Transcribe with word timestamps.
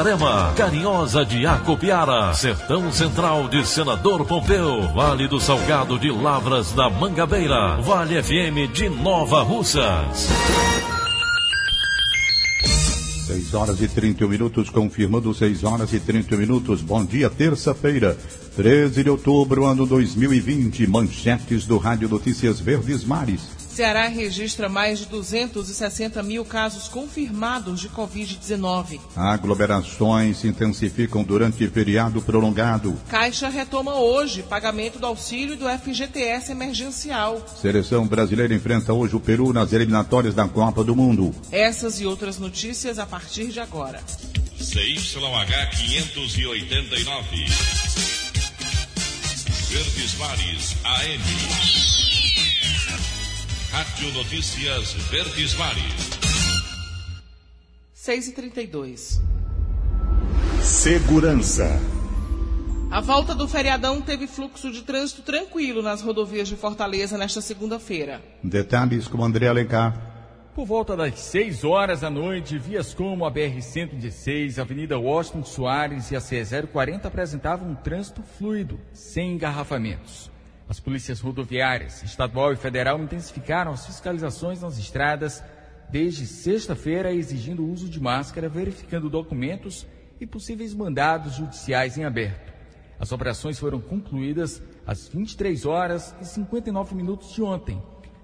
Itarema, 0.00 0.54
Carinhosa 0.56 1.26
de 1.26 1.46
Acopiara, 1.46 2.32
Sertão 2.32 2.90
Central 2.90 3.48
de 3.48 3.66
Senador 3.66 4.24
Pompeu, 4.24 4.88
Vale 4.94 5.28
do 5.28 5.38
Salgado 5.38 5.98
de 5.98 6.10
Lavras 6.10 6.72
da 6.72 6.88
Mangabeira, 6.88 7.76
Vale 7.82 8.22
FM 8.22 8.72
de 8.72 8.88
Nova 8.88 9.42
Russas. 9.42 10.30
6 13.26 13.52
horas 13.52 13.82
e 13.82 13.88
31 13.88 14.26
minutos, 14.26 14.70
confirmando 14.70 15.34
6 15.34 15.64
horas 15.64 15.92
e 15.92 16.00
30 16.00 16.34
minutos. 16.34 16.80
Bom 16.80 17.04
dia, 17.04 17.28
terça-feira, 17.28 18.16
13 18.56 19.04
de 19.04 19.10
outubro, 19.10 19.66
ano 19.66 19.84
2020. 19.84 20.86
Manchetes 20.86 21.66
do 21.66 21.76
Rádio 21.76 22.08
Notícias 22.08 22.58
Verdes 22.58 23.04
Mares. 23.04 23.59
Ceará 23.80 24.08
registra 24.08 24.68
mais 24.68 24.98
de 24.98 25.06
260 25.06 26.22
mil 26.22 26.44
casos 26.44 26.86
confirmados 26.86 27.80
de 27.80 27.88
Covid-19. 27.88 29.00
Aglomerações 29.16 30.36
se 30.36 30.48
intensificam 30.48 31.24
durante 31.24 31.66
feriado 31.66 32.20
prolongado. 32.20 32.94
Caixa 33.08 33.48
retoma 33.48 33.94
hoje 33.94 34.42
pagamento 34.42 34.98
do 34.98 35.06
auxílio 35.06 35.56
do 35.56 35.64
FGTS 35.66 36.52
emergencial. 36.52 37.42
Seleção 37.58 38.06
brasileira 38.06 38.54
enfrenta 38.54 38.92
hoje 38.92 39.16
o 39.16 39.20
Peru 39.20 39.50
nas 39.50 39.72
eliminatórias 39.72 40.34
da 40.34 40.46
Copa 40.46 40.84
do 40.84 40.94
Mundo. 40.94 41.34
Essas 41.50 42.02
e 42.02 42.06
outras 42.06 42.38
notícias 42.38 42.98
a 42.98 43.06
partir 43.06 43.46
de 43.46 43.60
agora. 43.60 44.02
CYH 44.58 45.70
589. 45.70 47.46
Verdes 49.70 50.18
Mares 50.18 50.76
AM. 50.84 51.99
Rádio 53.80 54.12
Notícias 54.12 54.92
Verdes 54.92 55.54
Mares. 55.54 56.10
6 57.94 58.28
e 58.28 58.32
32 58.32 59.22
Segurança. 60.60 61.80
A 62.90 63.00
volta 63.00 63.34
do 63.34 63.48
feriadão 63.48 64.02
teve 64.02 64.26
fluxo 64.26 64.70
de 64.70 64.82
trânsito 64.82 65.22
tranquilo 65.22 65.80
nas 65.80 66.02
rodovias 66.02 66.46
de 66.46 66.56
Fortaleza 66.56 67.16
nesta 67.16 67.40
segunda-feira. 67.40 68.20
Detalhes 68.44 69.08
com 69.08 69.24
André 69.24 69.48
Alencar. 69.48 70.50
Por 70.54 70.66
volta 70.66 70.94
das 70.94 71.18
6 71.18 71.64
horas 71.64 72.02
da 72.02 72.10
noite, 72.10 72.58
vias 72.58 72.92
como 72.92 73.24
a 73.24 73.32
BR-116, 73.32 74.58
Avenida 74.58 74.98
Washington 74.98 75.42
Soares 75.42 76.10
e 76.10 76.16
a 76.16 76.20
C-040 76.20 77.06
apresentavam 77.06 77.70
um 77.70 77.74
trânsito 77.74 78.22
fluido, 78.36 78.78
sem 78.92 79.32
engarrafamentos. 79.32 80.30
As 80.70 80.78
polícias 80.78 81.18
rodoviárias, 81.18 82.00
estadual 82.04 82.52
e 82.52 82.56
federal 82.56 83.02
intensificaram 83.02 83.72
as 83.72 83.86
fiscalizações 83.86 84.62
nas 84.62 84.78
estradas 84.78 85.42
desde 85.90 86.24
sexta-feira, 86.24 87.12
exigindo 87.12 87.64
o 87.64 87.72
uso 87.72 87.88
de 87.88 88.00
máscara, 88.00 88.48
verificando 88.48 89.10
documentos 89.10 89.84
e 90.20 90.26
possíveis 90.26 90.72
mandados 90.72 91.34
judiciais 91.34 91.98
em 91.98 92.04
aberto. 92.04 92.52
As 93.00 93.10
operações 93.10 93.58
foram 93.58 93.80
concluídas 93.80 94.62
às 94.86 95.08
23 95.08 95.66
horas 95.66 96.14
e 96.20 96.24
59 96.24 96.94
minutos 96.94 97.34
de 97.34 97.42
ontem. 97.42 97.82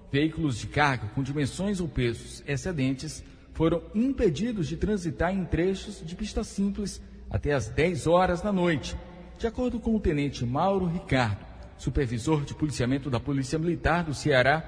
Veículos 0.09 0.57
de 0.57 0.67
carga 0.67 1.09
com 1.09 1.21
dimensões 1.21 1.81
ou 1.81 1.89
pesos 1.89 2.41
excedentes 2.47 3.25
foram 3.51 3.81
impedidos 3.93 4.69
de 4.69 4.77
transitar 4.77 5.33
em 5.33 5.43
trechos 5.43 6.01
de 6.01 6.15
pista 6.15 6.45
simples 6.45 7.01
até 7.29 7.51
às 7.51 7.67
10 7.67 8.07
horas 8.07 8.39
da 8.39 8.53
noite, 8.53 8.95
de 9.37 9.47
acordo 9.47 9.81
com 9.81 9.93
o 9.93 9.99
tenente 9.99 10.45
Mauro 10.45 10.85
Ricardo 10.85 11.46
supervisor 11.77 12.43
de 12.43 12.53
policiamento 12.53 13.09
da 13.09 13.19
Polícia 13.19 13.59
Militar 13.59 14.03
do 14.03 14.13
Ceará, 14.13 14.63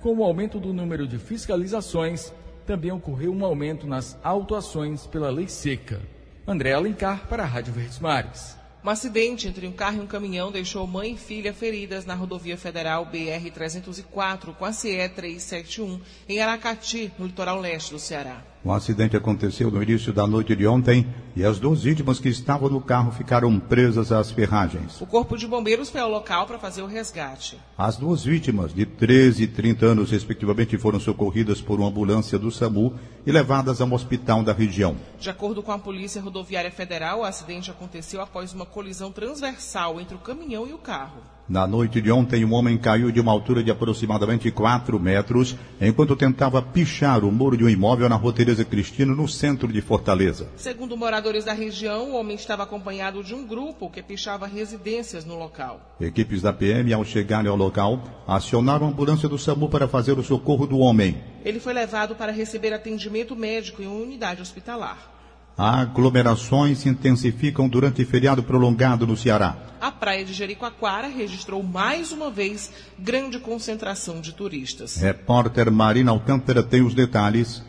com 0.00 0.16
o 0.16 0.24
aumento 0.24 0.58
do 0.58 0.72
número 0.72 1.06
de 1.06 1.18
fiscalizações, 1.18 2.32
também 2.66 2.92
ocorreu 2.92 3.32
um 3.32 3.44
aumento 3.44 3.86
nas 3.86 4.18
autuações 4.22 5.06
pela 5.06 5.30
lei 5.30 5.48
seca. 5.48 6.00
André 6.46 6.72
Alencar 6.72 7.28
para 7.28 7.42
a 7.42 7.46
Rádio 7.46 7.72
Verdes 7.72 7.98
Mares. 7.98 8.56
Um 8.84 8.90
acidente 8.90 9.46
entre 9.46 9.66
um 9.66 9.72
carro 9.72 9.98
e 9.98 10.00
um 10.00 10.06
caminhão 10.08 10.50
deixou 10.50 10.84
mãe 10.88 11.12
e 11.12 11.16
filha 11.16 11.54
feridas 11.54 12.04
na 12.04 12.14
rodovia 12.14 12.56
federal 12.56 13.06
BR-304 13.06 14.54
com 14.54 14.64
a 14.64 14.72
CE 14.72 15.08
371 15.08 16.00
em 16.28 16.40
Aracati, 16.40 17.12
no 17.16 17.26
litoral 17.26 17.60
leste 17.60 17.92
do 17.92 17.98
Ceará. 18.00 18.51
Um 18.64 18.70
acidente 18.70 19.16
aconteceu 19.16 19.72
no 19.72 19.82
início 19.82 20.12
da 20.12 20.24
noite 20.24 20.54
de 20.54 20.68
ontem 20.68 21.04
e 21.34 21.44
as 21.44 21.58
duas 21.58 21.82
vítimas 21.82 22.20
que 22.20 22.28
estavam 22.28 22.68
no 22.68 22.80
carro 22.80 23.10
ficaram 23.10 23.58
presas 23.58 24.12
às 24.12 24.30
ferragens. 24.30 25.00
O 25.00 25.06
corpo 25.06 25.36
de 25.36 25.48
bombeiros 25.48 25.90
foi 25.90 26.00
ao 26.00 26.08
local 26.08 26.46
para 26.46 26.60
fazer 26.60 26.80
o 26.80 26.86
resgate. 26.86 27.58
As 27.76 27.96
duas 27.96 28.24
vítimas, 28.24 28.72
de 28.72 28.86
13 28.86 29.42
e 29.42 29.46
30 29.48 29.86
anos 29.86 30.10
respectivamente, 30.12 30.78
foram 30.78 31.00
socorridas 31.00 31.60
por 31.60 31.80
uma 31.80 31.88
ambulância 31.88 32.38
do 32.38 32.52
SAMU 32.52 32.94
e 33.26 33.32
levadas 33.32 33.80
a 33.80 33.84
um 33.84 33.94
hospital 33.94 34.44
da 34.44 34.52
região. 34.52 34.96
De 35.18 35.28
acordo 35.28 35.60
com 35.60 35.72
a 35.72 35.78
Polícia 35.78 36.22
Rodoviária 36.22 36.70
Federal, 36.70 37.20
o 37.20 37.24
acidente 37.24 37.68
aconteceu 37.68 38.20
após 38.20 38.52
uma 38.52 38.64
colisão 38.64 39.10
transversal 39.10 40.00
entre 40.00 40.14
o 40.14 40.20
caminhão 40.20 40.68
e 40.68 40.72
o 40.72 40.78
carro. 40.78 41.20
Na 41.52 41.66
noite 41.66 42.00
de 42.00 42.10
ontem, 42.10 42.46
um 42.46 42.54
homem 42.54 42.78
caiu 42.78 43.12
de 43.12 43.20
uma 43.20 43.30
altura 43.30 43.62
de 43.62 43.70
aproximadamente 43.70 44.50
4 44.50 44.98
metros 44.98 45.54
enquanto 45.78 46.16
tentava 46.16 46.62
pichar 46.62 47.22
o 47.26 47.30
muro 47.30 47.58
de 47.58 47.62
um 47.62 47.68
imóvel 47.68 48.08
na 48.08 48.16
rua 48.16 48.32
Tereza 48.32 48.64
Cristina, 48.64 49.14
no 49.14 49.28
centro 49.28 49.70
de 49.70 49.82
Fortaleza. 49.82 50.48
Segundo 50.56 50.96
moradores 50.96 51.44
da 51.44 51.52
região, 51.52 52.12
o 52.12 52.14
homem 52.14 52.36
estava 52.36 52.62
acompanhado 52.62 53.22
de 53.22 53.34
um 53.34 53.46
grupo 53.46 53.90
que 53.90 54.02
pichava 54.02 54.46
residências 54.46 55.26
no 55.26 55.38
local. 55.38 55.94
Equipes 56.00 56.40
da 56.40 56.54
PM, 56.54 56.90
ao 56.90 57.04
chegarem 57.04 57.50
ao 57.50 57.56
local, 57.56 58.02
acionaram 58.26 58.86
a 58.86 58.88
ambulância 58.88 59.28
do 59.28 59.36
SAMU 59.36 59.68
para 59.68 59.86
fazer 59.86 60.18
o 60.18 60.24
socorro 60.24 60.66
do 60.66 60.78
homem. 60.78 61.22
Ele 61.44 61.60
foi 61.60 61.74
levado 61.74 62.14
para 62.14 62.32
receber 62.32 62.72
atendimento 62.72 63.36
médico 63.36 63.82
em 63.82 63.86
uma 63.86 64.00
unidade 64.00 64.40
hospitalar. 64.40 65.21
Aglomerações 65.62 66.78
se 66.78 66.88
intensificam 66.88 67.68
durante 67.68 68.04
feriado 68.04 68.42
prolongado 68.42 69.06
no 69.06 69.16
Ceará. 69.16 69.56
A 69.80 69.92
praia 69.92 70.24
de 70.24 70.32
Jericoacoara 70.32 71.06
registrou 71.06 71.62
mais 71.62 72.10
uma 72.10 72.32
vez 72.32 72.72
grande 72.98 73.38
concentração 73.38 74.20
de 74.20 74.32
turistas. 74.32 74.96
Repórter 74.96 75.70
Marina 75.70 76.10
Alcântara 76.10 76.64
tem 76.64 76.82
os 76.82 76.94
detalhes. 76.94 77.62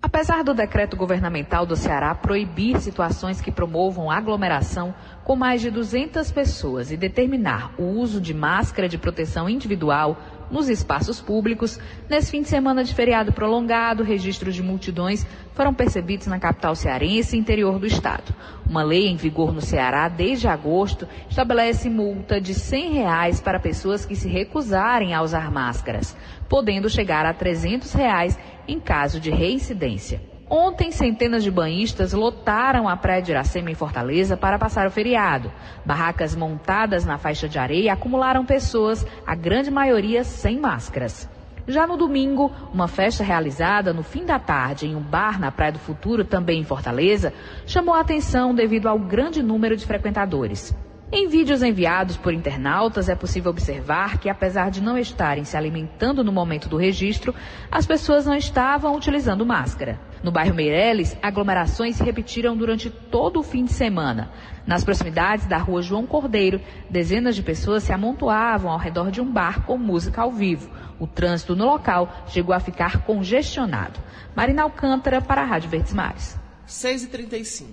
Apesar 0.00 0.44
do 0.44 0.54
decreto 0.54 0.96
governamental 0.96 1.66
do 1.66 1.76
Ceará 1.76 2.14
proibir 2.14 2.80
situações 2.80 3.40
que 3.40 3.50
promovam 3.50 4.10
aglomeração 4.10 4.94
com 5.24 5.34
mais 5.34 5.60
de 5.60 5.70
200 5.70 6.30
pessoas 6.30 6.90
e 6.90 6.96
determinar 6.96 7.72
o 7.78 7.84
uso 7.84 8.20
de 8.20 8.32
máscara 8.32 8.88
de 8.88 8.96
proteção 8.96 9.48
individual 9.48 10.18
nos 10.50 10.68
espaços 10.68 11.20
públicos, 11.20 11.78
nesse 12.08 12.30
fim 12.30 12.42
de 12.42 12.48
semana 12.48 12.84
de 12.84 12.94
feriado 12.94 13.32
prolongado, 13.32 14.02
registros 14.02 14.54
de 14.54 14.62
multidões 14.62 15.26
foram 15.54 15.72
percebidos 15.72 16.26
na 16.26 16.38
capital 16.38 16.74
cearense 16.74 17.36
e 17.36 17.38
interior 17.40 17.78
do 17.78 17.86
estado. 17.86 18.34
Uma 18.68 18.82
lei 18.82 19.06
em 19.06 19.16
vigor 19.16 19.52
no 19.52 19.60
Ceará 19.60 20.08
desde 20.08 20.48
agosto 20.48 21.08
estabelece 21.28 21.88
multa 21.88 22.40
de 22.40 22.54
100 22.54 22.92
reais 22.92 23.40
para 23.40 23.60
pessoas 23.60 24.04
que 24.04 24.16
se 24.16 24.28
recusarem 24.28 25.14
a 25.14 25.22
usar 25.22 25.50
máscaras, 25.50 26.16
podendo 26.48 26.88
chegar 26.88 27.24
a 27.24 27.32
300 27.32 27.92
reais 27.92 28.38
em 28.66 28.80
caso 28.80 29.20
de 29.20 29.30
reincidência. 29.30 30.33
Ontem, 30.48 30.90
centenas 30.90 31.42
de 31.42 31.50
banhistas 31.50 32.12
lotaram 32.12 32.86
a 32.86 32.96
praia 32.96 33.22
de 33.22 33.30
Iracema 33.30 33.70
em 33.70 33.74
Fortaleza 33.74 34.36
para 34.36 34.58
passar 34.58 34.86
o 34.86 34.90
feriado. 34.90 35.50
Barracas 35.84 36.36
montadas 36.36 37.04
na 37.04 37.16
faixa 37.16 37.48
de 37.48 37.58
areia 37.58 37.94
acumularam 37.94 38.44
pessoas, 38.44 39.06
a 39.26 39.34
grande 39.34 39.70
maioria 39.70 40.22
sem 40.22 40.60
máscaras. 40.60 41.28
Já 41.66 41.86
no 41.86 41.96
domingo, 41.96 42.52
uma 42.74 42.86
festa 42.86 43.24
realizada 43.24 43.94
no 43.94 44.02
fim 44.02 44.26
da 44.26 44.38
tarde 44.38 44.86
em 44.86 44.94
um 44.94 45.00
bar 45.00 45.40
na 45.40 45.50
Praia 45.50 45.72
do 45.72 45.78
Futuro, 45.78 46.22
também 46.22 46.60
em 46.60 46.64
Fortaleza, 46.64 47.32
chamou 47.64 47.94
a 47.94 48.00
atenção 48.00 48.54
devido 48.54 48.86
ao 48.86 48.98
grande 48.98 49.42
número 49.42 49.74
de 49.74 49.86
frequentadores. 49.86 50.76
Em 51.10 51.26
vídeos 51.26 51.62
enviados 51.62 52.18
por 52.18 52.34
internautas, 52.34 53.08
é 53.08 53.14
possível 53.14 53.50
observar 53.50 54.18
que, 54.18 54.28
apesar 54.28 54.70
de 54.70 54.82
não 54.82 54.98
estarem 54.98 55.44
se 55.44 55.56
alimentando 55.56 56.22
no 56.22 56.32
momento 56.32 56.68
do 56.68 56.76
registro, 56.76 57.34
as 57.70 57.86
pessoas 57.86 58.26
não 58.26 58.34
estavam 58.34 58.94
utilizando 58.94 59.46
máscara. 59.46 59.98
No 60.24 60.32
bairro 60.32 60.54
Meireles, 60.54 61.14
aglomerações 61.22 61.96
se 61.96 62.02
repetiram 62.02 62.56
durante 62.56 62.88
todo 62.88 63.40
o 63.40 63.42
fim 63.42 63.66
de 63.66 63.72
semana. 63.74 64.32
Nas 64.66 64.82
proximidades 64.82 65.44
da 65.44 65.58
rua 65.58 65.82
João 65.82 66.06
Cordeiro, 66.06 66.62
dezenas 66.88 67.36
de 67.36 67.42
pessoas 67.42 67.82
se 67.82 67.92
amontoavam 67.92 68.72
ao 68.72 68.78
redor 68.78 69.10
de 69.10 69.20
um 69.20 69.30
bar 69.30 69.66
com 69.66 69.76
música 69.76 70.22
ao 70.22 70.32
vivo. 70.32 70.70
O 70.98 71.06
trânsito 71.06 71.54
no 71.54 71.66
local 71.66 72.24
chegou 72.28 72.54
a 72.54 72.60
ficar 72.60 73.02
congestionado. 73.04 74.00
Marina 74.34 74.62
Alcântara 74.62 75.20
para 75.20 75.42
a 75.42 75.44
Rádio 75.44 75.68
Verdes 75.68 75.92
Mares. 75.92 76.40
6h35. 76.66 77.66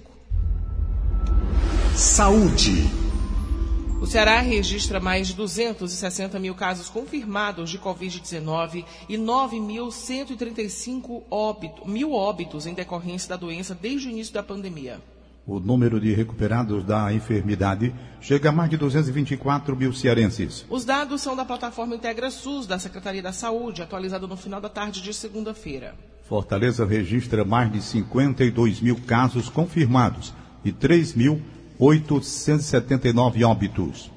Saúde. 1.96 3.01
O 4.02 4.08
Ceará 4.08 4.40
registra 4.40 5.00
mais 5.00 5.28
de 5.28 5.36
260 5.36 6.40
mil 6.40 6.56
casos 6.56 6.90
confirmados 6.90 7.70
de 7.70 7.78
Covid-19 7.78 8.84
e 9.08 9.16
9.135 9.16 11.22
óbito, 11.30 11.88
mil 11.88 12.12
óbitos 12.12 12.66
em 12.66 12.74
decorrência 12.74 13.30
da 13.30 13.36
doença 13.36 13.78
desde 13.80 14.08
o 14.08 14.12
início 14.12 14.34
da 14.34 14.42
pandemia. 14.42 15.00
O 15.46 15.60
número 15.60 16.02
de 16.02 16.12
recuperados 16.16 16.84
da 16.84 17.14
enfermidade 17.14 17.94
chega 18.20 18.50
a 18.50 18.52
mais 18.52 18.72
de 18.72 18.78
224 18.78 19.76
mil 19.76 19.94
cearenses. 19.94 20.66
Os 20.68 20.84
dados 20.84 21.22
são 21.22 21.36
da 21.36 21.46
plataforma 21.46 21.96
Integra 21.96 22.32
SUS 22.32 22.66
da 22.66 22.80
Secretaria 22.80 23.22
da 23.22 23.32
Saúde, 23.32 23.84
atualizado 23.84 24.28
no 24.28 24.36
final 24.36 24.60
da 24.60 24.70
tarde 24.70 25.00
de 25.00 25.14
segunda-feira. 25.14 25.94
Fortaleza 26.28 26.88
registra 26.88 27.46
mais 27.46 27.72
de 27.72 27.84
52 27.84 28.82
mil 28.82 29.00
casos 29.02 29.48
confirmados 29.48 30.34
e 30.66 30.72
3 30.72 31.14
mil 31.14 31.40
879 31.82 33.44
óbitos. 33.44 34.12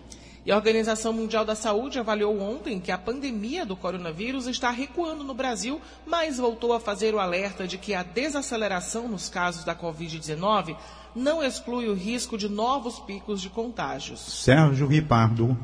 E 0.44 0.52
a 0.52 0.56
Organização 0.56 1.14
Mundial 1.14 1.46
da 1.46 1.54
Saúde 1.54 1.98
avaliou 1.98 2.38
ontem 2.38 2.78
que 2.78 2.92
a 2.92 2.98
pandemia 2.98 3.64
do 3.64 3.74
coronavírus 3.74 4.46
está 4.46 4.68
recuando 4.68 5.24
no 5.24 5.32
Brasil, 5.32 5.80
mas 6.06 6.36
voltou 6.36 6.74
a 6.74 6.80
fazer 6.80 7.14
o 7.14 7.18
alerta 7.18 7.66
de 7.66 7.78
que 7.78 7.94
a 7.94 8.02
desaceleração 8.02 9.08
nos 9.08 9.30
casos 9.30 9.64
da 9.64 9.74
Covid-19 9.74 10.76
não 11.16 11.42
exclui 11.42 11.88
o 11.88 11.94
risco 11.94 12.36
de 12.36 12.50
novos 12.50 13.00
picos 13.00 13.40
de 13.40 13.48
contágios. 13.48 14.20
Sérgio 14.20 14.86
Ripardo. 14.86 15.56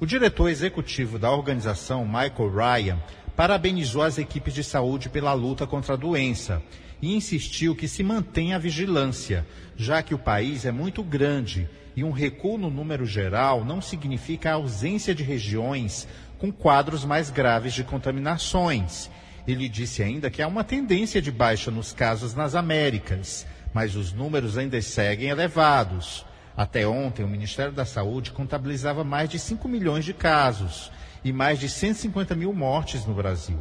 O 0.00 0.06
diretor 0.06 0.48
executivo 0.48 1.20
da 1.20 1.30
organização, 1.30 2.04
Michael 2.04 2.50
Ryan, 2.52 2.98
parabenizou 3.36 4.02
as 4.02 4.18
equipes 4.18 4.52
de 4.52 4.64
saúde 4.64 5.08
pela 5.08 5.32
luta 5.32 5.68
contra 5.68 5.94
a 5.94 5.96
doença 5.96 6.60
e 7.04 7.14
insistiu 7.14 7.76
que 7.76 7.86
se 7.86 8.02
mantenha 8.02 8.56
a 8.56 8.58
vigilância, 8.58 9.46
já 9.76 10.02
que 10.02 10.14
o 10.14 10.18
país 10.18 10.64
é 10.64 10.72
muito 10.72 11.02
grande 11.02 11.68
e 11.94 12.02
um 12.02 12.10
recuo 12.10 12.56
no 12.56 12.70
número 12.70 13.04
geral 13.04 13.64
não 13.64 13.80
significa 13.80 14.50
a 14.50 14.54
ausência 14.54 15.14
de 15.14 15.22
regiões 15.22 16.08
com 16.38 16.50
quadros 16.50 17.04
mais 17.04 17.30
graves 17.30 17.74
de 17.74 17.84
contaminações. 17.84 19.10
Ele 19.46 19.68
disse 19.68 20.02
ainda 20.02 20.30
que 20.30 20.40
há 20.40 20.48
uma 20.48 20.64
tendência 20.64 21.20
de 21.20 21.30
baixa 21.30 21.70
nos 21.70 21.92
casos 21.92 22.34
nas 22.34 22.54
Américas, 22.54 23.46
mas 23.74 23.94
os 23.94 24.12
números 24.12 24.56
ainda 24.56 24.80
seguem 24.80 25.28
elevados. 25.28 26.24
Até 26.56 26.86
ontem, 26.86 27.22
o 27.24 27.28
Ministério 27.28 27.72
da 27.72 27.84
Saúde 27.84 28.30
contabilizava 28.30 29.04
mais 29.04 29.28
de 29.28 29.38
5 29.38 29.68
milhões 29.68 30.04
de 30.04 30.14
casos 30.14 30.90
e 31.22 31.32
mais 31.32 31.58
de 31.58 31.68
150 31.68 32.34
mil 32.34 32.52
mortes 32.54 33.04
no 33.04 33.12
Brasil. 33.12 33.58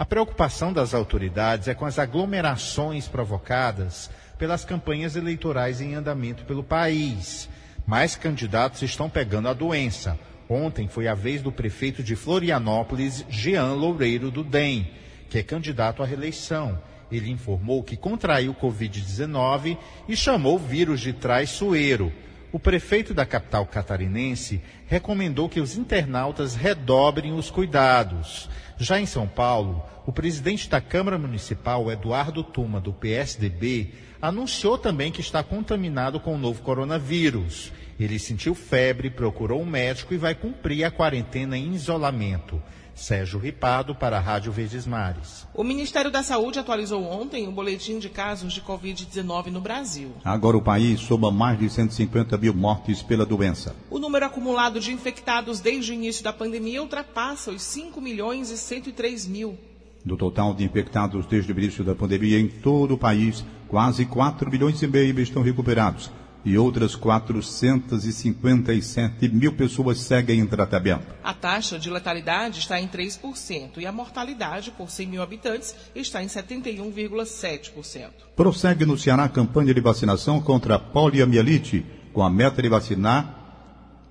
A 0.00 0.04
preocupação 0.06 0.72
das 0.72 0.94
autoridades 0.94 1.68
é 1.68 1.74
com 1.74 1.84
as 1.84 1.98
aglomerações 1.98 3.06
provocadas 3.06 4.10
pelas 4.38 4.64
campanhas 4.64 5.14
eleitorais 5.14 5.82
em 5.82 5.94
andamento 5.94 6.42
pelo 6.46 6.64
país. 6.64 7.50
Mais 7.86 8.16
candidatos 8.16 8.80
estão 8.80 9.10
pegando 9.10 9.48
a 9.48 9.52
doença. 9.52 10.18
Ontem 10.48 10.88
foi 10.88 11.06
a 11.06 11.14
vez 11.14 11.42
do 11.42 11.52
prefeito 11.52 12.02
de 12.02 12.16
Florianópolis, 12.16 13.26
Jean 13.28 13.74
Loureiro 13.74 14.30
do 14.30 14.42
DEM, 14.42 14.90
que 15.28 15.36
é 15.36 15.42
candidato 15.42 16.02
à 16.02 16.06
reeleição. 16.06 16.80
Ele 17.12 17.30
informou 17.30 17.82
que 17.82 17.94
contraiu 17.94 18.54
Covid-19 18.54 19.76
e 20.08 20.16
chamou 20.16 20.56
o 20.56 20.58
vírus 20.58 21.00
de 21.00 21.12
traiçoeiro. 21.12 22.10
O 22.52 22.58
prefeito 22.58 23.14
da 23.14 23.24
capital 23.24 23.64
catarinense 23.64 24.60
recomendou 24.86 25.48
que 25.48 25.60
os 25.60 25.76
internautas 25.76 26.56
redobrem 26.56 27.32
os 27.32 27.48
cuidados. 27.48 28.48
Já 28.76 28.98
em 28.98 29.06
São 29.06 29.28
Paulo, 29.28 29.84
o 30.04 30.12
presidente 30.12 30.68
da 30.68 30.80
Câmara 30.80 31.16
Municipal, 31.16 31.90
Eduardo 31.92 32.42
Tuma, 32.42 32.80
do 32.80 32.92
PSDB, 32.92 33.94
anunciou 34.20 34.76
também 34.76 35.12
que 35.12 35.20
está 35.20 35.44
contaminado 35.44 36.18
com 36.18 36.34
o 36.34 36.38
novo 36.38 36.60
coronavírus. 36.62 37.72
Ele 38.00 38.18
sentiu 38.18 38.54
febre, 38.54 39.10
procurou 39.10 39.62
um 39.62 39.66
médico 39.66 40.12
e 40.12 40.16
vai 40.16 40.34
cumprir 40.34 40.82
a 40.84 40.90
quarentena 40.90 41.56
em 41.56 41.72
isolamento. 41.72 42.60
Sérgio 43.00 43.38
Ripado 43.38 43.94
para 43.94 44.18
a 44.18 44.20
Rádio 44.20 44.52
Verdes 44.52 44.86
Mares. 44.86 45.46
O 45.54 45.64
Ministério 45.64 46.10
da 46.10 46.22
Saúde 46.22 46.58
atualizou 46.58 47.02
ontem 47.02 47.48
o 47.48 47.50
boletim 47.50 47.98
de 47.98 48.10
casos 48.10 48.52
de 48.52 48.60
Covid-19 48.60 49.46
no 49.46 49.60
Brasil. 49.60 50.12
Agora 50.22 50.58
o 50.58 50.62
país 50.62 51.00
soma 51.00 51.30
mais 51.30 51.58
de 51.58 51.70
150 51.70 52.36
mil 52.36 52.52
mortes 52.52 53.02
pela 53.02 53.24
doença. 53.24 53.74
O 53.88 53.98
número 53.98 54.26
acumulado 54.26 54.78
de 54.78 54.92
infectados 54.92 55.60
desde 55.60 55.92
o 55.92 55.94
início 55.94 56.22
da 56.22 56.32
pandemia 56.32 56.82
ultrapassa 56.82 57.50
os 57.50 57.62
5 57.62 57.98
milhões 58.02 58.50
e 58.50 58.58
103 58.58 59.26
mil. 59.26 59.58
Do 60.04 60.16
total 60.16 60.52
de 60.52 60.64
infectados 60.64 61.24
desde 61.24 61.52
o 61.52 61.58
início 61.58 61.82
da 61.82 61.94
pandemia 61.94 62.38
em 62.38 62.48
todo 62.48 62.94
o 62.94 62.98
país, 62.98 63.42
quase 63.66 64.04
4 64.04 64.50
milhões 64.50 64.82
e 64.82 64.86
meio 64.86 65.18
estão 65.20 65.42
recuperados 65.42 66.10
e 66.44 66.58
outras 66.58 66.96
457 66.96 69.28
mil 69.28 69.52
pessoas 69.52 70.00
seguem 70.00 70.40
em 70.40 70.46
tratamento. 70.46 71.06
A 71.22 71.34
taxa 71.34 71.78
de 71.78 71.90
letalidade 71.90 72.58
está 72.58 72.80
em 72.80 72.88
3% 72.88 73.76
e 73.78 73.86
a 73.86 73.92
mortalidade 73.92 74.70
por 74.70 74.90
100 74.90 75.06
mil 75.06 75.22
habitantes 75.22 75.76
está 75.94 76.22
em 76.22 76.26
71,7%. 76.26 78.08
Prossegue 78.34 78.84
no 78.84 78.98
Ceará 78.98 79.24
a 79.24 79.28
campanha 79.28 79.74
de 79.74 79.80
vacinação 79.80 80.40
contra 80.40 80.76
a 80.76 80.78
poliomielite, 80.78 81.84
com 82.12 82.22
a 82.22 82.30
meta 82.30 82.62
de 82.62 82.68
vacinar 82.68 83.39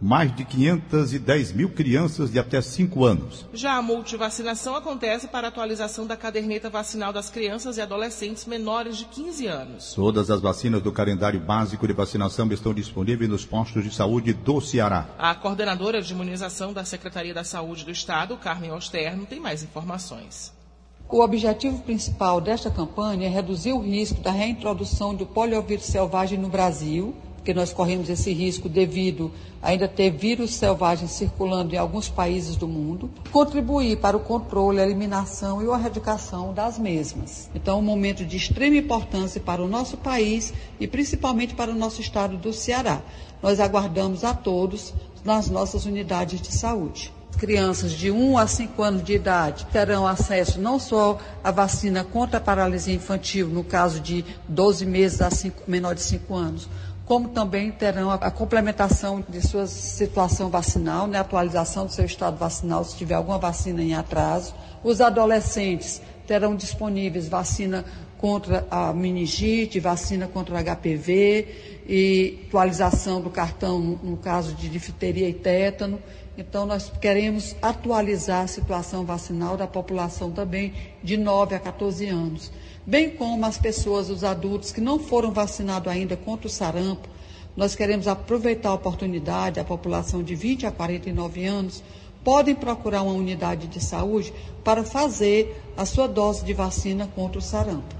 mais 0.01 0.33
de 0.35 0.45
510 0.45 1.51
mil 1.51 1.69
crianças 1.69 2.31
de 2.31 2.39
até 2.39 2.61
5 2.61 3.03
anos. 3.03 3.45
Já 3.53 3.73
a 3.73 3.81
multivacinação 3.81 4.75
acontece 4.75 5.27
para 5.27 5.47
a 5.47 5.49
atualização 5.49 6.07
da 6.07 6.15
caderneta 6.15 6.69
vacinal 6.69 7.11
das 7.11 7.29
crianças 7.29 7.77
e 7.77 7.81
adolescentes 7.81 8.45
menores 8.45 8.97
de 8.97 9.05
15 9.05 9.47
anos. 9.47 9.93
Todas 9.93 10.31
as 10.31 10.41
vacinas 10.41 10.81
do 10.81 10.91
calendário 10.91 11.39
básico 11.39 11.85
de 11.85 11.93
vacinação 11.93 12.49
estão 12.51 12.73
disponíveis 12.73 13.29
nos 13.29 13.45
postos 13.45 13.83
de 13.83 13.93
saúde 13.93 14.33
do 14.33 14.61
Ceará. 14.61 15.07
A 15.17 15.35
coordenadora 15.35 16.01
de 16.01 16.13
imunização 16.13 16.71
da 16.71 16.85
Secretaria 16.85 17.33
da 17.33 17.43
Saúde 17.43 17.83
do 17.83 17.91
Estado, 17.91 18.37
Carmen 18.37 18.71
Osterno, 18.71 19.25
tem 19.25 19.39
mais 19.39 19.63
informações. 19.63 20.53
O 21.09 21.21
objetivo 21.21 21.79
principal 21.79 22.39
desta 22.39 22.69
campanha 22.69 23.25
é 23.25 23.29
reduzir 23.29 23.73
o 23.73 23.81
risco 23.81 24.21
da 24.21 24.31
reintrodução 24.31 25.15
do 25.15 25.25
poliovírus 25.25 25.85
selvagem 25.85 26.37
no 26.37 26.49
Brasil 26.49 27.15
porque 27.39 27.53
nós 27.53 27.71
corremos 27.71 28.09
esse 28.09 28.33
risco 28.33 28.67
devido 28.67 29.31
ainda 29.61 29.87
ter 29.87 30.11
vírus 30.11 30.55
selvagens 30.55 31.11
circulando 31.11 31.73
em 31.73 31.77
alguns 31.77 32.09
países 32.09 32.57
do 32.57 32.67
mundo, 32.67 33.09
contribuir 33.31 33.97
para 33.97 34.17
o 34.17 34.19
controle, 34.19 34.79
a 34.79 34.85
eliminação 34.85 35.61
e 35.63 35.69
a 35.69 35.77
erradicação 35.77 36.53
das 36.53 36.77
mesmas. 36.77 37.49
Então, 37.55 37.77
é 37.77 37.79
um 37.79 37.83
momento 37.83 38.25
de 38.25 38.35
extrema 38.35 38.75
importância 38.75 39.39
para 39.39 39.63
o 39.63 39.67
nosso 39.67 39.97
país 39.97 40.53
e 40.79 40.87
principalmente 40.87 41.55
para 41.55 41.71
o 41.71 41.75
nosso 41.75 42.01
estado 42.01 42.37
do 42.37 42.51
Ceará. 42.51 43.01
Nós 43.41 43.59
aguardamos 43.59 44.23
a 44.25 44.33
todos 44.33 44.93
nas 45.23 45.49
nossas 45.49 45.85
unidades 45.85 46.41
de 46.41 46.53
saúde 46.53 47.13
crianças 47.39 47.93
de 47.93 48.11
1 48.11 48.37
a 48.37 48.45
5 48.45 48.83
anos 48.83 49.03
de 49.03 49.13
idade 49.13 49.65
terão 49.67 50.05
acesso 50.05 50.59
não 50.59 50.77
só 50.77 51.17
à 51.41 51.51
vacina 51.51 52.03
contra 52.03 52.37
a 52.37 52.41
paralisia 52.41 52.93
infantil, 52.93 53.47
no 53.47 53.63
caso 53.63 54.01
de 54.01 54.25
12 54.47 54.85
meses 54.85 55.21
a 55.21 55.31
5, 55.31 55.63
menor 55.65 55.95
de 55.95 56.01
5 56.01 56.35
anos, 56.35 56.67
como 57.09 57.29
também 57.29 57.71
terão 57.71 58.11
a, 58.11 58.13
a 58.13 58.29
complementação 58.29 59.25
de 59.27 59.41
sua 59.41 59.65
situação 59.65 60.47
vacinal, 60.47 61.07
né, 61.07 61.17
atualização 61.17 61.87
do 61.87 61.91
seu 61.91 62.05
estado 62.05 62.37
vacinal, 62.37 62.83
se 62.83 62.95
tiver 62.95 63.15
alguma 63.15 63.39
vacina 63.39 63.81
em 63.81 63.95
atraso. 63.95 64.53
Os 64.83 65.01
adolescentes 65.01 65.99
terão 66.27 66.55
disponíveis 66.55 67.27
vacina 67.27 67.83
contra 68.19 68.67
a 68.69 68.93
meningite, 68.93 69.79
vacina 69.79 70.27
contra 70.27 70.53
o 70.53 70.63
HPV 70.63 71.81
e 71.89 72.43
atualização 72.47 73.19
do 73.19 73.31
cartão 73.31 73.79
no 73.79 74.15
caso 74.15 74.53
de 74.53 74.69
difteria 74.69 75.27
e 75.27 75.33
tétano. 75.33 75.99
Então, 76.37 76.63
nós 76.63 76.91
queremos 77.01 77.55
atualizar 77.59 78.43
a 78.43 78.47
situação 78.47 79.03
vacinal 79.03 79.57
da 79.57 79.65
população 79.65 80.29
também 80.29 80.73
de 81.03 81.17
9 81.17 81.55
a 81.55 81.59
14 81.59 82.05
anos 82.05 82.51
bem 82.89 83.11
como 83.11 83.45
as 83.45 83.55
pessoas, 83.55 84.09
os 84.09 84.23
adultos 84.23 84.71
que 84.71 84.81
não 84.81 84.97
foram 84.97 85.31
vacinados 85.31 85.93
ainda 85.93 86.17
contra 86.17 86.47
o 86.47 86.49
sarampo. 86.49 87.07
Nós 87.55 87.75
queremos 87.75 88.07
aproveitar 88.07 88.69
a 88.69 88.73
oportunidade, 88.73 89.59
a 89.59 89.63
população 89.63 90.23
de 90.23 90.33
20 90.33 90.65
a 90.65 90.71
49 90.71 91.45
anos 91.45 91.83
podem 92.23 92.55
procurar 92.55 93.03
uma 93.03 93.13
unidade 93.13 93.67
de 93.67 93.79
saúde 93.79 94.33
para 94.63 94.83
fazer 94.83 95.63
a 95.77 95.85
sua 95.85 96.07
dose 96.07 96.43
de 96.43 96.51
vacina 96.51 97.07
contra 97.13 97.37
o 97.37 97.41
sarampo. 97.43 97.95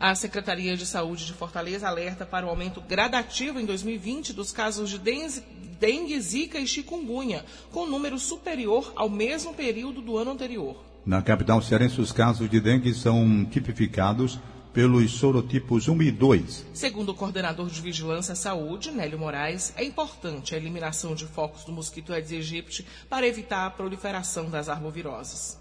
A 0.00 0.14
Secretaria 0.14 0.74
de 0.74 0.86
Saúde 0.86 1.26
de 1.26 1.34
Fortaleza 1.34 1.86
alerta 1.86 2.24
para 2.24 2.46
o 2.46 2.48
aumento 2.48 2.80
gradativo 2.80 3.60
em 3.60 3.66
2020 3.66 4.32
dos 4.32 4.52
casos 4.52 4.88
de 4.88 4.98
dengue, 4.98 6.18
zika 6.18 6.58
e 6.58 6.66
chikungunya, 6.66 7.44
com 7.70 7.84
número 7.84 8.18
superior 8.18 8.90
ao 8.96 9.10
mesmo 9.10 9.52
período 9.52 10.00
do 10.00 10.16
ano 10.16 10.30
anterior. 10.30 10.87
Na 11.04 11.22
capital 11.22 11.62
cearense, 11.62 12.00
os 12.00 12.12
casos 12.12 12.48
de 12.50 12.60
dengue 12.60 12.92
são 12.92 13.44
tipificados 13.44 14.38
pelos 14.72 15.10
sorotipos 15.12 15.88
1 15.88 16.02
e 16.02 16.10
2. 16.10 16.66
Segundo 16.72 17.10
o 17.10 17.14
coordenador 17.14 17.68
de 17.68 17.80
Vigilância 17.80 18.32
à 18.32 18.36
Saúde, 18.36 18.90
Nélio 18.90 19.18
Moraes, 19.18 19.74
é 19.76 19.84
importante 19.84 20.54
a 20.54 20.58
eliminação 20.58 21.14
de 21.14 21.26
focos 21.26 21.64
do 21.64 21.72
mosquito 21.72 22.12
Aedes 22.12 22.32
aegypti 22.32 22.86
para 23.08 23.26
evitar 23.26 23.66
a 23.66 23.70
proliferação 23.70 24.48
das 24.50 24.68
arboviroses. 24.68 25.58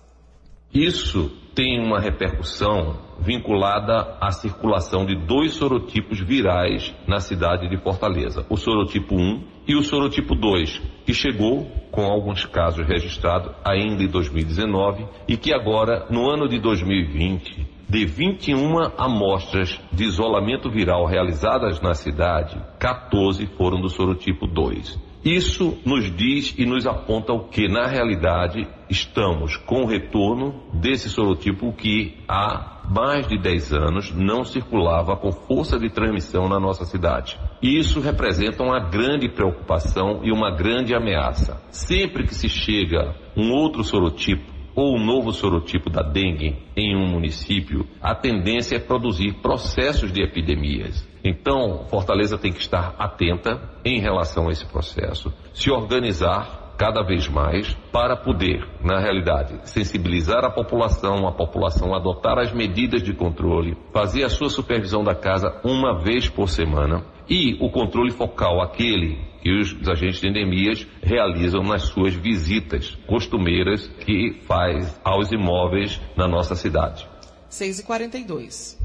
Isso 0.74 1.32
tem 1.56 1.80
uma 1.80 2.00
repercussão 2.00 3.00
vinculada 3.22 4.18
à 4.20 4.32
circulação 4.32 5.06
de 5.06 5.16
dois 5.16 5.54
sorotipos 5.54 6.20
virais 6.20 6.94
na 7.08 7.20
cidade 7.20 7.70
de 7.70 7.78
Fortaleza, 7.78 8.46
o 8.50 8.58
sorotipo 8.58 9.16
1 9.16 9.57
e 9.68 9.76
o 9.76 9.84
sorotipo 9.84 10.34
2, 10.34 10.82
que 11.06 11.14
chegou 11.14 11.70
com 11.92 12.06
alguns 12.06 12.46
casos 12.46 12.88
registrados 12.88 13.52
ainda 13.66 14.04
em 14.04 14.08
2019 14.08 15.06
e 15.28 15.36
que 15.36 15.54
agora, 15.54 16.06
no 16.10 16.30
ano 16.30 16.48
de 16.48 16.60
2020, 16.60 17.68
de 17.90 18.06
21 18.06 18.80
amostras 18.98 19.80
de 19.92 20.04
isolamento 20.04 20.70
viral 20.70 21.06
realizadas 21.06 21.82
na 21.82 21.94
cidade, 21.94 22.62
14 22.80 23.46
foram 23.58 23.82
do 23.82 23.90
sorotipo 23.90 24.46
2. 24.46 25.00
Isso 25.24 25.78
nos 25.86 26.16
diz 26.16 26.54
e 26.58 26.66
nos 26.66 26.86
aponta 26.86 27.34
o 27.34 27.50
que, 27.50 27.68
na 27.68 27.88
realidade, 27.88 28.68
estamos 28.90 29.58
com 29.58 29.84
o 29.84 29.86
retorno 29.86 30.64
desse 30.74 31.10
sorotipo 31.10 31.74
que 31.74 32.16
há 32.28 32.77
mais 32.88 33.28
de 33.28 33.38
10 33.38 33.74
anos 33.74 34.14
não 34.14 34.44
circulava 34.44 35.16
com 35.16 35.32
força 35.32 35.78
de 35.78 35.90
transmissão 35.90 36.48
na 36.48 36.60
nossa 36.60 36.86
cidade. 36.86 37.40
Isso 37.62 38.00
representa 38.00 38.64
uma 38.64 38.80
grande 38.80 39.28
preocupação 39.28 40.22
e 40.24 40.32
uma 40.32 40.52
grande 40.52 40.96
ameaça. 40.96 41.62
Sempre 41.70 42.26
que 42.26 42.34
se 42.34 42.48
chega 42.48 43.16
um 43.36 43.52
outro 43.52 43.84
sorotipo, 43.84 44.58
ou 44.78 44.96
um 44.96 45.04
novo 45.04 45.34
sorotipo 45.34 45.90
da 45.90 46.04
dengue 46.04 46.56
em 46.76 46.96
um 46.96 47.08
município, 47.08 47.88
a 48.00 48.14
tendência 48.14 48.76
é 48.76 48.80
produzir 48.80 49.34
processos 49.42 50.12
de 50.12 50.22
epidemias. 50.22 51.04
Então, 51.24 51.88
Fortaleza 51.90 52.38
tem 52.38 52.54
que 52.54 52.60
estar 52.60 52.94
atenta 53.00 53.60
em 53.84 54.00
relação 54.00 54.48
a 54.48 54.52
esse 54.52 54.66
processo, 54.68 55.34
se 55.52 55.72
organizar 55.72 56.67
cada 56.78 57.02
vez 57.02 57.28
mais 57.28 57.74
para 57.92 58.16
poder, 58.16 58.68
na 58.84 59.00
realidade, 59.00 59.60
sensibilizar 59.64 60.46
a 60.46 60.52
população, 60.52 61.28
a 61.28 61.32
população 61.32 61.96
adotar 61.96 62.38
as 62.38 62.54
medidas 62.54 63.02
de 63.02 63.14
controle, 63.14 63.76
fazer 63.92 64.24
a 64.24 64.30
sua 64.30 64.50
supervisão 64.50 65.04
da 65.04 65.16
casa 65.16 65.60
uma 65.64 66.00
vez 66.00 66.30
por 66.30 66.48
semana 66.48 67.04
e 67.28 67.58
o 67.60 67.70
controle 67.70 68.12
focal, 68.12 68.62
aquele 68.62 69.18
que 69.42 69.52
os 69.52 69.88
agentes 69.88 70.22
de 70.22 70.30
endemias 70.30 70.88
realizam 71.02 71.62
nas 71.64 71.84
suas 71.84 72.14
visitas 72.14 72.98
costumeiras 73.08 73.88
que 74.06 74.42
faz 74.48 75.00
aos 75.04 75.32
imóveis 75.32 76.00
na 76.16 76.28
nossa 76.28 76.56
cidade. 76.56 77.08
6h42. 77.50 78.78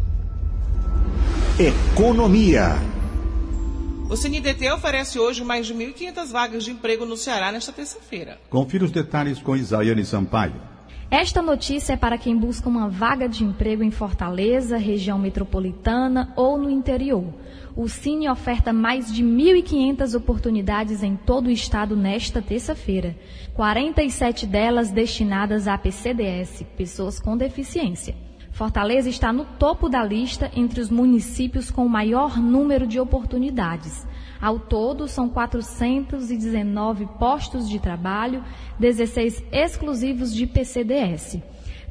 Economia. 1.59 3.02
O 4.11 4.17
CNDT 4.17 4.71
oferece 4.73 5.19
hoje 5.19 5.43
mais 5.43 5.67
de 5.67 5.75
1.500 5.75 6.31
vagas 6.31 6.65
de 6.65 6.71
emprego 6.71 7.07
no 7.07 7.17
Ceará 7.17 7.51
nesta 7.51 7.73
terça-feira. 7.73 8.39
Confira 8.51 8.85
os 8.85 8.91
detalhes 8.91 9.39
com 9.41 9.57
Isaiane 9.57 10.05
Sampaio. 10.05 10.73
Esta 11.11 11.43
notícia 11.43 11.93
é 11.93 11.97
para 11.97 12.17
quem 12.17 12.37
busca 12.37 12.69
uma 12.69 12.89
vaga 12.89 13.29
de 13.29 13.45
emprego 13.45 13.83
em 13.83 13.91
Fortaleza, 13.91 14.79
região 14.79 15.19
metropolitana 15.19 16.33
ou 16.37 16.57
no 16.57 16.71
interior. 16.71 17.35
O 17.77 17.87
Cine 17.87 18.31
oferta 18.31 18.73
mais 18.73 19.13
de 19.13 19.23
1.500 19.23 20.15
oportunidades 20.15 21.03
em 21.03 21.15
todo 21.15 21.49
o 21.49 21.51
estado 21.51 21.95
nesta 21.97 22.41
terça-feira, 22.41 23.15
47 23.55 24.47
delas 24.47 24.91
destinadas 24.91 25.69
à 25.69 25.77
PCDS, 25.77 26.65
pessoas 26.77 27.21
com 27.21 27.37
deficiência. 27.37 28.15
Fortaleza 28.63 29.09
está 29.09 29.33
no 29.33 29.45
topo 29.45 29.89
da 29.89 30.05
lista 30.05 30.49
entre 30.55 30.81
os 30.81 30.89
municípios 30.89 31.69
com 31.69 31.85
o 31.85 31.91
maior 31.91 32.39
número 32.39 32.87
de 32.87 33.01
oportunidades. 33.01 34.07
Ao 34.41 34.57
todo, 34.57 35.09
são 35.09 35.29
419 35.29 37.07
postos 37.19 37.69
de 37.69 37.81
trabalho, 37.81 38.41
16 38.79 39.43
exclusivos 39.51 40.33
de 40.33 40.47
PCDS. 40.47 41.41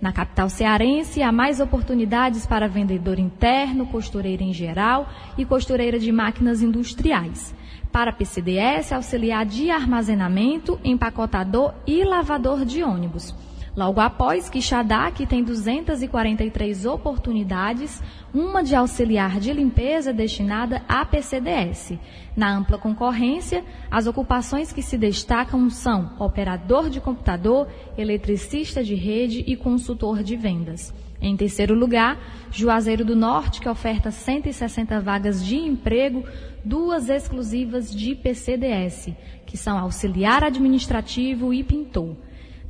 Na 0.01 0.13
capital 0.13 0.47
cearense, 0.47 1.21
há 1.21 1.29
mais 1.29 1.59
oportunidades 1.59 2.47
para 2.47 2.69
vendedor 2.69 3.19
interno, 3.19 3.85
costureira 3.87 4.41
em 4.41 4.53
geral 4.53 5.09
e 5.37 5.43
costureira 5.43 5.99
de 5.99 6.09
máquinas 6.09 6.61
industriais. 6.61 7.53
Para 7.91 8.13
PCDS, 8.13 8.93
auxiliar 8.93 9.45
de 9.45 9.69
armazenamento, 9.69 10.79
empacotador 10.85 11.73
e 11.85 12.05
lavador 12.05 12.63
de 12.63 12.81
ônibus. 12.81 13.35
Logo 13.75 14.01
após, 14.01 14.49
que 14.49 15.25
tem 15.25 15.41
243 15.43 16.85
oportunidades, 16.85 18.03
uma 18.33 18.61
de 18.61 18.75
auxiliar 18.75 19.39
de 19.39 19.53
limpeza 19.53 20.11
destinada 20.11 20.83
à 20.89 21.05
PCDS. 21.05 21.97
Na 22.35 22.53
ampla 22.53 22.77
concorrência, 22.77 23.63
as 23.89 24.07
ocupações 24.07 24.73
que 24.73 24.81
se 24.81 24.97
destacam 24.97 25.69
são 25.69 26.11
operador 26.19 26.89
de 26.89 26.99
computador, 26.99 27.65
eletricista 27.97 28.83
de 28.83 28.93
rede 28.93 29.41
e 29.47 29.55
consultor 29.55 30.21
de 30.21 30.35
vendas. 30.35 30.93
Em 31.21 31.37
terceiro 31.37 31.73
lugar, 31.73 32.19
Juazeiro 32.51 33.05
do 33.05 33.15
Norte, 33.15 33.61
que 33.61 33.69
oferta 33.69 34.11
160 34.11 34.99
vagas 34.99 35.45
de 35.45 35.55
emprego, 35.55 36.25
duas 36.65 37.09
exclusivas 37.09 37.93
de 37.93 38.15
PCDS, 38.15 39.13
que 39.45 39.55
são 39.55 39.77
auxiliar 39.77 40.43
administrativo 40.43 41.53
e 41.53 41.63
pintor. 41.63 42.17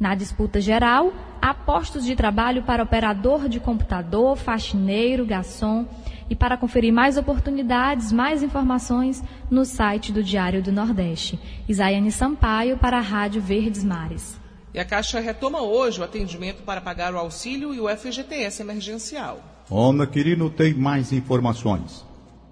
Na 0.02 0.16
disputa 0.16 0.60
geral, 0.60 1.14
há 1.40 1.54
postos 1.54 2.04
de 2.04 2.16
trabalho 2.16 2.64
para 2.64 2.82
operador 2.82 3.48
de 3.48 3.60
computador, 3.60 4.36
faxineiro, 4.36 5.28
garçom. 5.28 5.86
E 6.28 6.36
para 6.36 6.58
conferir 6.58 6.92
mais 6.92 7.18
oportunidades, 7.18 8.12
mais 8.12 8.42
informações 8.42 9.24
no 9.48 9.64
site 9.64 10.12
do 10.12 10.24
Diário 10.24 10.60
do 10.60 10.72
Nordeste. 10.72 11.40
Isaiane 11.70 12.12
Sampaio 12.12 12.80
para 12.80 12.98
a 12.98 13.00
Rádio 13.00 13.44
Verdes 13.44 13.84
Mares. 13.84 14.40
E 14.74 14.80
a 14.80 14.86
Caixa 14.86 15.20
retoma 15.20 15.62
hoje 15.62 16.02
o 16.02 16.04
atendimento 16.04 16.64
para 16.64 16.82
pagar 16.82 17.14
o 17.14 17.20
auxílio 17.20 17.72
e 17.72 17.80
o 17.80 17.88
FGTS 17.88 18.64
emergencial. 18.64 19.38
Ana 19.70 20.08
Quirino 20.08 20.50
tem 20.50 20.74
mais 20.74 21.14
informações. 21.14 22.04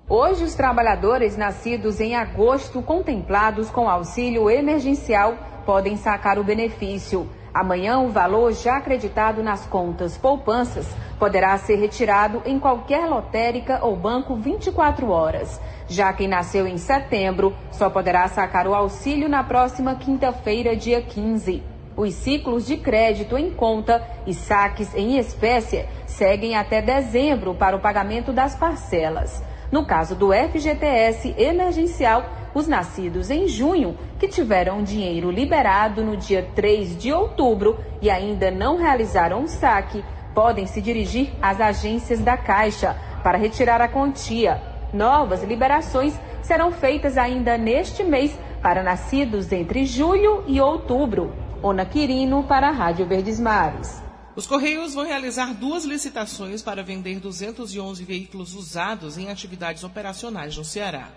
Hoje, 0.07 0.43
os 0.43 0.53
trabalhadores 0.53 1.35
nascidos 1.35 1.99
em 1.99 2.15
agosto, 2.15 2.79
contemplados 2.83 3.71
com 3.71 3.89
auxílio 3.89 4.51
emergencial, 4.51 5.35
podem 5.65 5.97
sacar 5.97 6.37
o 6.37 6.43
benefício. 6.43 7.27
Amanhã, 7.53 7.99
o 7.99 8.09
valor 8.09 8.53
já 8.53 8.77
acreditado 8.77 9.41
nas 9.41 9.65
contas 9.65 10.17
poupanças 10.17 10.87
poderá 11.17 11.57
ser 11.57 11.75
retirado 11.75 12.41
em 12.45 12.59
qualquer 12.59 13.07
lotérica 13.07 13.79
ou 13.83 13.95
banco 13.95 14.35
24 14.35 15.09
horas. 15.09 15.59
Já 15.87 16.13
quem 16.13 16.27
nasceu 16.27 16.67
em 16.67 16.77
setembro 16.77 17.55
só 17.71 17.89
poderá 17.89 18.27
sacar 18.27 18.67
o 18.67 18.75
auxílio 18.75 19.27
na 19.27 19.43
próxima 19.43 19.95
quinta-feira, 19.95 20.75
dia 20.75 21.01
15. 21.01 21.63
Os 21.97 22.13
ciclos 22.13 22.65
de 22.65 22.77
crédito 22.77 23.37
em 23.37 23.51
conta 23.51 24.01
e 24.25 24.33
saques 24.33 24.93
em 24.95 25.17
espécie 25.17 25.85
seguem 26.05 26.55
até 26.55 26.81
dezembro 26.81 27.53
para 27.55 27.75
o 27.75 27.79
pagamento 27.79 28.31
das 28.31 28.55
parcelas. 28.55 29.43
No 29.71 29.85
caso 29.85 30.15
do 30.15 30.31
FGTS 30.33 31.35
emergencial, 31.37 32.25
os 32.53 32.67
nascidos 32.67 33.29
em 33.29 33.47
junho, 33.47 33.95
que 34.17 34.27
tiveram 34.27 34.83
dinheiro 34.83 35.29
liberado 35.29 36.03
no 36.03 36.17
dia 36.17 36.47
3 36.55 36.97
de 36.97 37.13
outubro 37.13 37.77
e 38.01 38.09
ainda 38.09 38.49
não 38.49 38.77
realizaram 38.77 39.43
o 39.43 39.47
saque, 39.47 40.03
podem 40.33 40.65
se 40.65 40.81
dirigir 40.81 41.31
às 41.41 41.61
agências 41.61 42.19
da 42.19 42.35
Caixa 42.35 42.95
para 43.23 43.37
retirar 43.37 43.81
a 43.81 43.87
quantia. 43.87 44.61
Novas 44.91 45.43
liberações 45.43 46.19
serão 46.41 46.71
feitas 46.71 47.17
ainda 47.17 47.57
neste 47.57 48.03
mês 48.03 48.37
para 48.61 48.81
nascidos 48.81 49.51
entre 49.51 49.85
julho 49.85 50.43
e 50.47 50.59
outubro. 50.59 51.31
Ona 51.61 51.85
Quirino 51.85 52.43
para 52.43 52.69
a 52.69 52.71
Rádio 52.71 53.05
Verdes 53.05 53.39
Mares. 53.39 54.08
Os 54.39 54.47
Correios 54.47 54.93
vão 54.93 55.05
realizar 55.05 55.53
duas 55.53 55.83
licitações 55.83 56.61
para 56.61 56.81
vender 56.81 57.19
211 57.19 58.05
veículos 58.05 58.55
usados 58.55 59.17
em 59.17 59.29
atividades 59.29 59.83
operacionais 59.83 60.55
no 60.55 60.63
Ceará. 60.63 61.09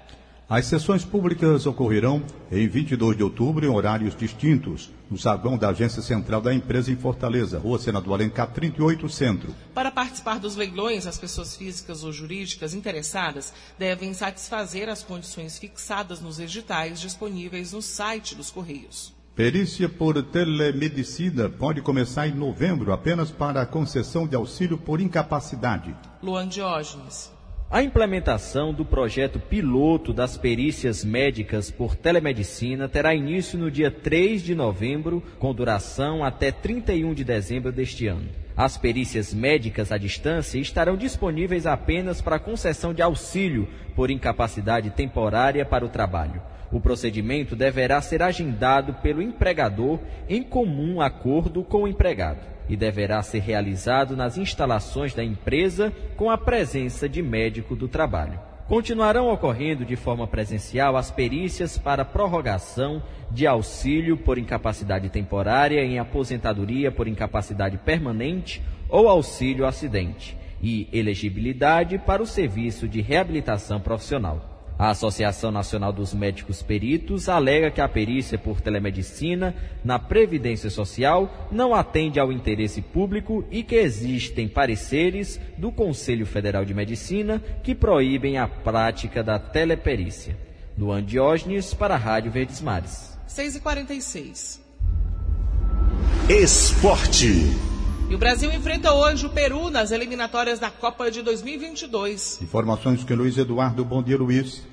As 0.48 0.66
sessões 0.66 1.04
públicas 1.04 1.64
ocorrerão 1.64 2.20
em 2.50 2.66
22 2.66 3.16
de 3.16 3.22
outubro 3.22 3.64
em 3.64 3.68
horários 3.68 4.16
distintos, 4.16 4.90
no 5.08 5.16
saguão 5.16 5.56
da 5.56 5.68
Agência 5.68 6.02
Central 6.02 6.40
da 6.40 6.52
Empresa 6.52 6.90
em 6.90 6.96
Fortaleza, 6.96 7.60
Rua 7.60 7.78
Senador 7.78 8.14
Alencar 8.14 8.50
38 8.50 9.08
Centro. 9.08 9.54
Para 9.72 9.92
participar 9.92 10.40
dos 10.40 10.56
leilões, 10.56 11.06
as 11.06 11.16
pessoas 11.16 11.54
físicas 11.54 12.02
ou 12.02 12.10
jurídicas 12.10 12.74
interessadas 12.74 13.54
devem 13.78 14.12
satisfazer 14.14 14.88
as 14.88 15.04
condições 15.04 15.60
fixadas 15.60 16.20
nos 16.20 16.40
editais 16.40 17.00
disponíveis 17.00 17.72
no 17.72 17.82
site 17.82 18.34
dos 18.34 18.50
Correios. 18.50 19.21
Perícia 19.34 19.88
por 19.88 20.22
telemedicina 20.24 21.48
pode 21.48 21.80
começar 21.80 22.28
em 22.28 22.34
novembro 22.34 22.92
apenas 22.92 23.30
para 23.30 23.62
a 23.62 23.66
concessão 23.66 24.28
de 24.28 24.36
auxílio 24.36 24.76
por 24.76 25.00
incapacidade. 25.00 25.96
Luan 26.22 26.46
Diógenes. 26.46 27.32
A 27.70 27.82
implementação 27.82 28.74
do 28.74 28.84
projeto 28.84 29.40
piloto 29.40 30.12
das 30.12 30.36
perícias 30.36 31.02
médicas 31.02 31.70
por 31.70 31.96
telemedicina 31.96 32.90
terá 32.90 33.14
início 33.14 33.58
no 33.58 33.70
dia 33.70 33.90
3 33.90 34.42
de 34.42 34.54
novembro, 34.54 35.22
com 35.38 35.54
duração 35.54 36.22
até 36.22 36.52
31 36.52 37.14
de 37.14 37.24
dezembro 37.24 37.72
deste 37.72 38.06
ano. 38.06 38.28
As 38.56 38.76
perícias 38.76 39.32
médicas 39.32 39.90
à 39.90 39.96
distância 39.96 40.58
estarão 40.58 40.96
disponíveis 40.96 41.66
apenas 41.66 42.20
para 42.20 42.38
concessão 42.38 42.92
de 42.92 43.00
auxílio 43.00 43.68
por 43.96 44.10
incapacidade 44.10 44.90
temporária 44.90 45.64
para 45.64 45.84
o 45.84 45.88
trabalho. 45.88 46.42
O 46.70 46.80
procedimento 46.80 47.56
deverá 47.56 48.00
ser 48.00 48.22
agendado 48.22 48.94
pelo 48.94 49.22
empregador 49.22 49.98
em 50.28 50.42
comum 50.42 51.00
acordo 51.00 51.62
com 51.62 51.82
o 51.82 51.88
empregado 51.88 52.40
e 52.68 52.76
deverá 52.76 53.22
ser 53.22 53.40
realizado 53.40 54.16
nas 54.16 54.38
instalações 54.38 55.14
da 55.14 55.24
empresa 55.24 55.92
com 56.16 56.30
a 56.30 56.38
presença 56.38 57.08
de 57.08 57.22
médico 57.22 57.74
do 57.74 57.88
trabalho. 57.88 58.51
Continuarão 58.72 59.28
ocorrendo 59.28 59.84
de 59.84 59.96
forma 59.96 60.26
presencial 60.26 60.96
as 60.96 61.10
perícias 61.10 61.76
para 61.76 62.06
prorrogação 62.06 63.02
de 63.30 63.46
auxílio 63.46 64.16
por 64.16 64.38
incapacidade 64.38 65.10
temporária 65.10 65.84
em 65.84 65.98
aposentadoria 65.98 66.90
por 66.90 67.06
incapacidade 67.06 67.76
permanente 67.76 68.62
ou 68.88 69.10
auxílio 69.10 69.66
acidente 69.66 70.34
e 70.62 70.88
elegibilidade 70.90 71.98
para 71.98 72.22
o 72.22 72.26
serviço 72.26 72.88
de 72.88 73.02
reabilitação 73.02 73.78
profissional. 73.78 74.51
A 74.82 74.90
Associação 74.90 75.52
Nacional 75.52 75.92
dos 75.92 76.12
Médicos 76.12 76.60
Peritos 76.60 77.28
alega 77.28 77.70
que 77.70 77.80
a 77.80 77.88
perícia 77.88 78.36
por 78.36 78.60
telemedicina 78.60 79.54
na 79.84 79.96
Previdência 79.96 80.68
Social 80.70 81.48
não 81.52 81.72
atende 81.72 82.18
ao 82.18 82.32
interesse 82.32 82.82
público 82.82 83.44
e 83.48 83.62
que 83.62 83.76
existem 83.76 84.48
pareceres 84.48 85.38
do 85.56 85.70
Conselho 85.70 86.26
Federal 86.26 86.64
de 86.64 86.74
Medicina 86.74 87.40
que 87.62 87.76
proíbem 87.76 88.38
a 88.38 88.48
prática 88.48 89.22
da 89.22 89.38
teleperícia. 89.38 90.36
Luan 90.76 91.04
Diógenes 91.04 91.72
para 91.72 91.94
a 91.94 91.98
Rádio 91.98 92.32
Verdes 92.32 92.60
Mares. 92.60 93.16
6h46. 93.28 94.58
Esporte. 96.28 97.28
E 98.10 98.14
o 98.16 98.18
Brasil 98.18 98.52
enfrenta 98.52 98.92
hoje 98.92 99.24
o 99.26 99.30
Peru 99.30 99.70
nas 99.70 99.92
eliminatórias 99.92 100.58
da 100.58 100.72
Copa 100.72 101.08
de 101.08 101.22
2022. 101.22 102.42
Informações 102.42 103.04
com 103.04 103.14
Luiz 103.14 103.38
Eduardo. 103.38 103.84
Bom 103.84 104.02
dia, 104.02 104.18
Luiz. 104.18 104.71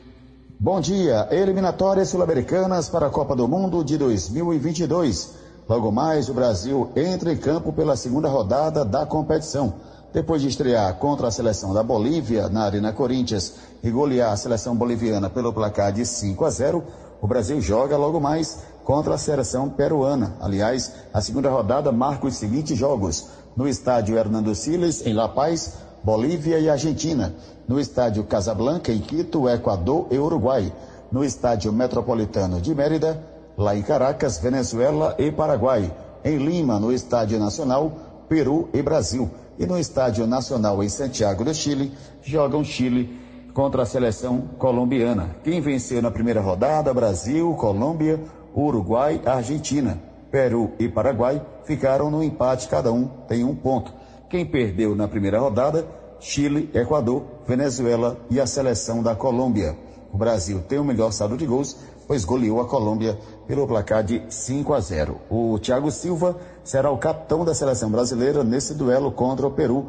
Bom 0.62 0.82
dia. 0.82 1.25
Eliminatórias 1.32 2.10
sul-americanas 2.10 2.89
para 2.89 3.08
a 3.08 3.10
Copa 3.10 3.34
do 3.34 3.48
Mundo 3.48 3.82
de 3.82 3.98
2022. 3.98 5.30
Logo 5.70 5.89
mais, 5.89 6.28
o 6.28 6.34
Brasil 6.34 6.92
entra 6.98 7.32
em 7.32 7.38
campo 7.38 7.72
pela 7.72 7.96
segunda 7.96 8.28
rodada 8.28 8.84
da 8.84 9.06
competição. 9.06 9.75
Depois 10.12 10.42
de 10.42 10.50
estrear 10.50 10.94
contra 10.96 11.30
a 11.30 11.32
seleção 11.32 11.74
da 11.74 11.82
Bolívia 11.82 12.50
na 12.50 12.63
Arena 12.63 12.92
Corinthians 12.92 13.54
e 13.82 13.89
golear 13.89 14.34
a 14.34 14.36
seleção 14.36 14.75
boliviana 14.75 15.30
pelo 15.30 15.54
placar 15.54 15.94
de 15.94 16.06
5 16.06 16.44
a 16.44 16.50
0, 16.50 16.84
o 17.22 17.28
Brasil 17.28 17.62
joga 17.62 17.96
logo 17.96 18.20
mais 18.20 18.60
contra 18.84 19.13
a 19.13 19.18
seleção 19.18 19.70
peruana. 19.70 20.36
Aliás, 20.42 20.92
a 21.13 21.22
segunda 21.22 21.50
rodada 21.50 21.89
marca 21.89 22.28
os 22.28 22.36
seguintes 22.36 22.78
jogos: 22.78 23.28
no 23.56 23.66
estádio 23.66 24.18
Hernando 24.18 24.54
Siles, 24.54 25.08
em 25.08 25.13
La 25.13 25.30
Paz, 25.30 25.75
Bolívia 26.03 26.60
e 26.60 26.70
Argentina. 26.70 27.34
No 27.68 27.79
estádio 27.79 28.24
Casablanca, 28.24 28.91
em 28.91 29.00
Quito, 29.00 29.50
Equador 29.50 30.08
e 30.12 30.18
Uruguai. 30.18 30.72
No 31.12 31.24
estádio 31.24 31.74
Metropolitano 31.74 32.62
de 32.62 32.74
Mérida, 32.74 33.22
lá 33.58 33.75
em 33.75 33.82
Caracas, 33.82 34.38
Venezuela 34.39 35.15
e 35.18 35.32
Paraguai. 35.32 35.91
Em 36.24 36.38
Lima, 36.38 36.79
no 36.79 36.91
estádio 36.91 37.39
Nacional, 37.39 37.91
Peru 38.27 38.70
e 38.74 38.82
Brasil. 38.82 39.29
E 39.58 39.65
no 39.65 39.77
estádio 39.77 40.25
Nacional 40.25 40.84
em 40.84 40.89
Santiago 40.89 41.44
do 41.44 41.53
Chile, 41.53 41.91
jogam 42.22 42.63
Chile 42.63 43.20
contra 43.53 43.84
a 43.84 43.86
seleção 43.86 44.41
colombiana. 44.58 45.36
Quem 45.44 45.60
venceu 45.60 46.01
na 46.01 46.10
primeira 46.10 46.39
rodada, 46.39 46.94
Brasil, 46.94 47.53
Colômbia, 47.56 48.20
Uruguai, 48.56 49.22
Argentina. 49.25 50.00
Peru 50.32 50.72
e 50.79 50.88
Paraguai 50.88 51.41
ficaram 51.63 52.12
no 52.12 52.24
empate, 52.24 52.68
cada 52.68 52.91
um 52.91 53.08
tem 53.28 53.43
um 53.43 53.56
ponto. 53.56 53.91
Quem 54.30 54.46
perdeu 54.46 54.96
na 54.96 55.08
primeira 55.08 55.39
rodada, 55.39 55.88
Chile, 56.20 56.70
Equador, 56.72 57.24
Venezuela 57.48 58.15
e 58.30 58.39
a 58.39 58.46
seleção 58.46 59.02
da 59.02 59.15
Colômbia. 59.15 59.76
O 60.13 60.18
Brasil 60.20 60.62
tem 60.68 60.78
o 60.78 60.84
melhor 60.84 61.12
saldo 61.12 61.36
de 61.36 61.48
gols, 61.48 61.76
pois 62.08 62.26
goleou 62.26 62.62
a 62.62 62.68
Colômbia 62.68 63.18
pelo 63.48 63.65
placar 63.65 64.04
de 64.04 64.22
5 64.30 64.72
a 64.72 64.80
0. 64.80 65.20
O 65.32 65.58
Thiago 65.58 65.89
Silva 65.89 66.38
será 66.63 66.92
o 66.92 66.98
capitão 67.00 67.44
da 67.44 67.56
seleção 67.56 67.89
brasileira 67.89 68.44
nesse 68.44 68.76
duelo 68.76 69.12
contra 69.12 69.48
o 69.48 69.52
Peru 69.52 69.88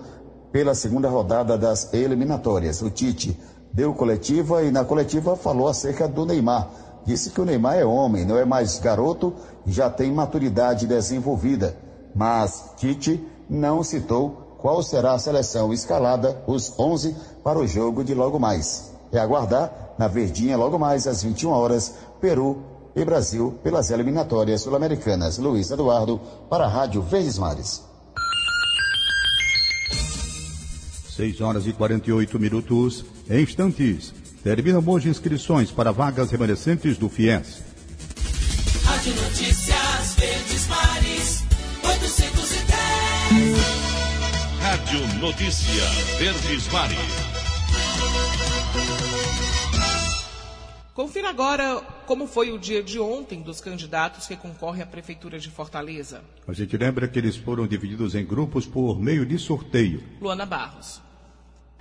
pela 0.51 0.75
segunda 0.75 1.11
rodada 1.11 1.59
das 1.59 1.93
eliminatórias. 1.93 2.81
O 2.81 2.89
Tite 2.89 3.39
deu 3.71 3.93
coletiva 3.93 4.63
e 4.63 4.71
na 4.71 4.87
coletiva 4.87 5.37
falou 5.37 5.69
acerca 5.69 6.09
do 6.09 6.25
Neymar. 6.25 6.71
Disse 7.05 7.29
que 7.29 7.43
o 7.43 7.45
Neymar 7.45 7.77
é 7.77 7.85
homem, 7.85 8.25
não 8.25 8.39
é 8.39 8.47
mais 8.47 8.79
garoto 8.79 9.35
já 9.67 9.91
tem 9.91 10.11
maturidade 10.11 10.87
desenvolvida. 10.87 11.77
Mas 12.15 12.73
Tite 12.79 13.23
não 13.51 13.83
citou 13.83 14.57
qual 14.59 14.83
será 14.83 15.13
a 15.13 15.19
seleção 15.19 15.73
escalada, 15.73 16.41
os 16.47 16.73
11, 16.79 17.17
para 17.43 17.59
o 17.59 17.67
jogo 17.67 18.05
de 18.05 18.15
logo 18.15 18.39
mais. 18.39 18.93
É 19.11 19.19
aguardar, 19.19 19.95
na 19.99 20.07
Verdinha, 20.07 20.57
logo 20.57 20.79
mais 20.79 21.07
às 21.07 21.23
21 21.23 21.51
horas, 21.51 21.95
Peru 22.21 22.63
e 22.95 23.05
Brasil 23.05 23.59
pelas 23.63 23.91
eliminatórias 23.91 24.61
sul-americanas. 24.61 25.39
Luiz 25.39 25.71
Eduardo, 25.71 26.21
para 26.49 26.65
a 26.65 26.69
Rádio 26.69 27.03
Verdes 27.03 27.39
Mares. 27.39 27.83
6 31.17 31.41
horas 31.41 31.67
e 31.67 31.73
48 31.73 32.39
minutos. 32.39 33.05
Em 33.29 33.43
instantes, 33.43 34.15
terminam 34.45 34.83
hoje 34.87 35.09
inscrições 35.09 35.71
para 35.71 35.91
vagas 35.91 36.31
remanescentes 36.31 36.97
do 36.97 37.09
FIES. 37.09 37.63
Rádio 38.85 39.15
Notícias 39.17 39.70
Rádio 44.91 45.21
Notícia 45.21 45.85
Verdes 46.19 46.67
Mares. 46.73 46.99
Confira 50.93 51.31
agora 51.31 51.81
como 52.07 52.27
foi 52.27 52.51
o 52.51 52.59
dia 52.59 52.83
de 52.83 52.99
ontem 52.99 53.41
dos 53.41 53.61
candidatos 53.61 54.27
que 54.27 54.35
concorrem 54.35 54.83
à 54.83 54.87
Prefeitura 54.87 55.39
de 55.39 55.49
Fortaleza. 55.49 56.25
A 56.49 56.53
gente 56.53 56.77
lembra 56.77 57.07
que 57.07 57.21
eles 57.21 57.37
foram 57.37 57.69
divididos 57.69 58.17
em 58.17 58.27
grupos 58.27 58.67
por 58.67 58.99
meio 58.99 59.25
de 59.25 59.39
sorteio. 59.39 60.03
Luana 60.21 60.45
Barros. 60.45 61.01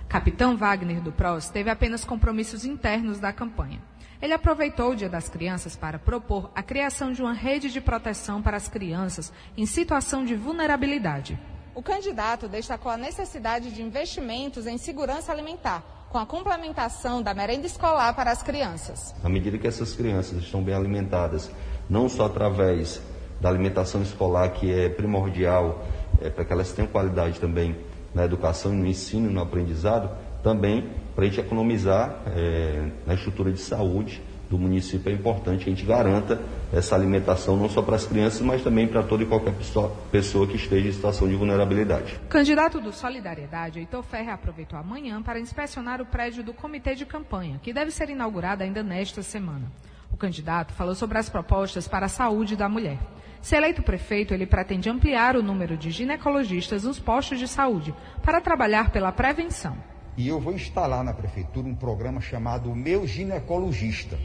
Capitão 0.08 0.56
Wagner 0.56 1.00
do 1.00 1.10
PROS 1.10 1.48
teve 1.48 1.68
apenas 1.68 2.04
compromissos 2.04 2.64
internos 2.64 3.18
da 3.18 3.32
campanha. 3.32 3.82
Ele 4.22 4.34
aproveitou 4.34 4.92
o 4.92 4.94
Dia 4.94 5.08
das 5.08 5.28
Crianças 5.28 5.74
para 5.74 5.98
propor 5.98 6.52
a 6.54 6.62
criação 6.62 7.10
de 7.10 7.20
uma 7.22 7.32
rede 7.32 7.72
de 7.72 7.80
proteção 7.80 8.40
para 8.40 8.56
as 8.56 8.68
crianças 8.68 9.32
em 9.56 9.66
situação 9.66 10.24
de 10.24 10.36
vulnerabilidade. 10.36 11.36
O 11.72 11.82
candidato 11.82 12.48
destacou 12.48 12.90
a 12.90 12.96
necessidade 12.96 13.70
de 13.70 13.80
investimentos 13.80 14.66
em 14.66 14.76
segurança 14.76 15.30
alimentar, 15.30 15.84
com 16.10 16.18
a 16.18 16.26
complementação 16.26 17.22
da 17.22 17.32
merenda 17.32 17.64
escolar 17.64 18.12
para 18.14 18.32
as 18.32 18.42
crianças. 18.42 19.14
À 19.22 19.28
medida 19.28 19.56
que 19.56 19.68
essas 19.68 19.94
crianças 19.94 20.42
estão 20.42 20.62
bem 20.62 20.74
alimentadas, 20.74 21.48
não 21.88 22.08
só 22.08 22.26
através 22.26 23.00
da 23.40 23.48
alimentação 23.48 24.02
escolar, 24.02 24.50
que 24.50 24.72
é 24.72 24.88
primordial 24.88 25.84
é, 26.20 26.28
para 26.28 26.44
que 26.44 26.52
elas 26.52 26.72
tenham 26.72 26.90
qualidade 26.90 27.38
também 27.38 27.76
na 28.12 28.24
educação, 28.24 28.72
no 28.72 28.84
ensino, 28.84 29.30
no 29.30 29.40
aprendizado, 29.40 30.10
também 30.42 30.90
para 31.14 31.24
a 31.24 31.28
gente 31.28 31.38
economizar 31.38 32.20
é, 32.34 32.90
na 33.06 33.14
estrutura 33.14 33.52
de 33.52 33.60
saúde 33.60 34.20
do 34.50 34.58
município 34.58 35.12
é 35.12 35.14
importante 35.14 35.62
que 35.62 35.70
a 35.70 35.72
gente 35.72 35.86
garanta 35.86 36.40
essa 36.72 36.96
alimentação 36.96 37.56
não 37.56 37.68
só 37.68 37.80
para 37.80 37.94
as 37.94 38.04
crianças, 38.04 38.40
mas 38.40 38.64
também 38.64 38.88
para 38.88 39.00
toda 39.00 39.22
e 39.22 39.26
qualquer 39.26 39.54
pessoa, 39.54 39.96
pessoa 40.10 40.44
que 40.44 40.56
esteja 40.56 40.88
em 40.88 40.92
situação 40.92 41.28
de 41.28 41.36
vulnerabilidade. 41.36 42.20
Candidato 42.28 42.80
do 42.80 42.92
Solidariedade, 42.92 43.78
Heitor 43.78 44.02
Ferre 44.02 44.30
aproveitou 44.30 44.76
amanhã 44.76 45.22
para 45.22 45.38
inspecionar 45.38 46.02
o 46.02 46.06
prédio 46.06 46.42
do 46.42 46.52
comitê 46.52 46.96
de 46.96 47.06
campanha, 47.06 47.60
que 47.62 47.72
deve 47.72 47.92
ser 47.92 48.10
inaugurado 48.10 48.64
ainda 48.64 48.82
nesta 48.82 49.22
semana. 49.22 49.70
O 50.12 50.16
candidato 50.16 50.72
falou 50.72 50.96
sobre 50.96 51.16
as 51.16 51.28
propostas 51.28 51.86
para 51.86 52.06
a 52.06 52.08
saúde 52.08 52.56
da 52.56 52.68
mulher. 52.68 52.98
Se 53.40 53.54
eleito 53.54 53.84
prefeito, 53.84 54.34
ele 54.34 54.46
pretende 54.46 54.90
ampliar 54.90 55.36
o 55.36 55.42
número 55.44 55.76
de 55.76 55.92
ginecologistas 55.92 56.82
nos 56.82 56.98
postos 56.98 57.38
de 57.38 57.46
saúde 57.46 57.94
para 58.20 58.40
trabalhar 58.40 58.90
pela 58.90 59.12
prevenção. 59.12 59.78
E 60.16 60.26
eu 60.26 60.40
vou 60.40 60.52
instalar 60.52 61.04
na 61.04 61.14
prefeitura 61.14 61.68
um 61.68 61.74
programa 61.74 62.20
chamado 62.20 62.74
Meu 62.74 63.06
Ginecologista. 63.06 64.18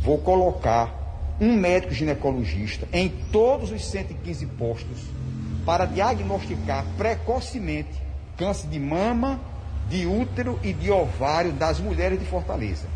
Vou 0.00 0.18
colocar 0.18 1.36
um 1.40 1.54
médico 1.54 1.92
ginecologista 1.92 2.88
em 2.92 3.08
todos 3.30 3.70
os 3.70 3.84
115 3.84 4.46
postos 4.46 5.04
para 5.64 5.84
diagnosticar 5.84 6.84
precocemente 6.96 8.08
câncer 8.36 8.68
de 8.68 8.78
mama, 8.78 9.40
de 9.88 10.06
útero 10.06 10.58
e 10.62 10.72
de 10.72 10.90
ovário 10.90 11.52
das 11.52 11.80
mulheres 11.80 12.18
de 12.18 12.24
Fortaleza. 12.24 12.86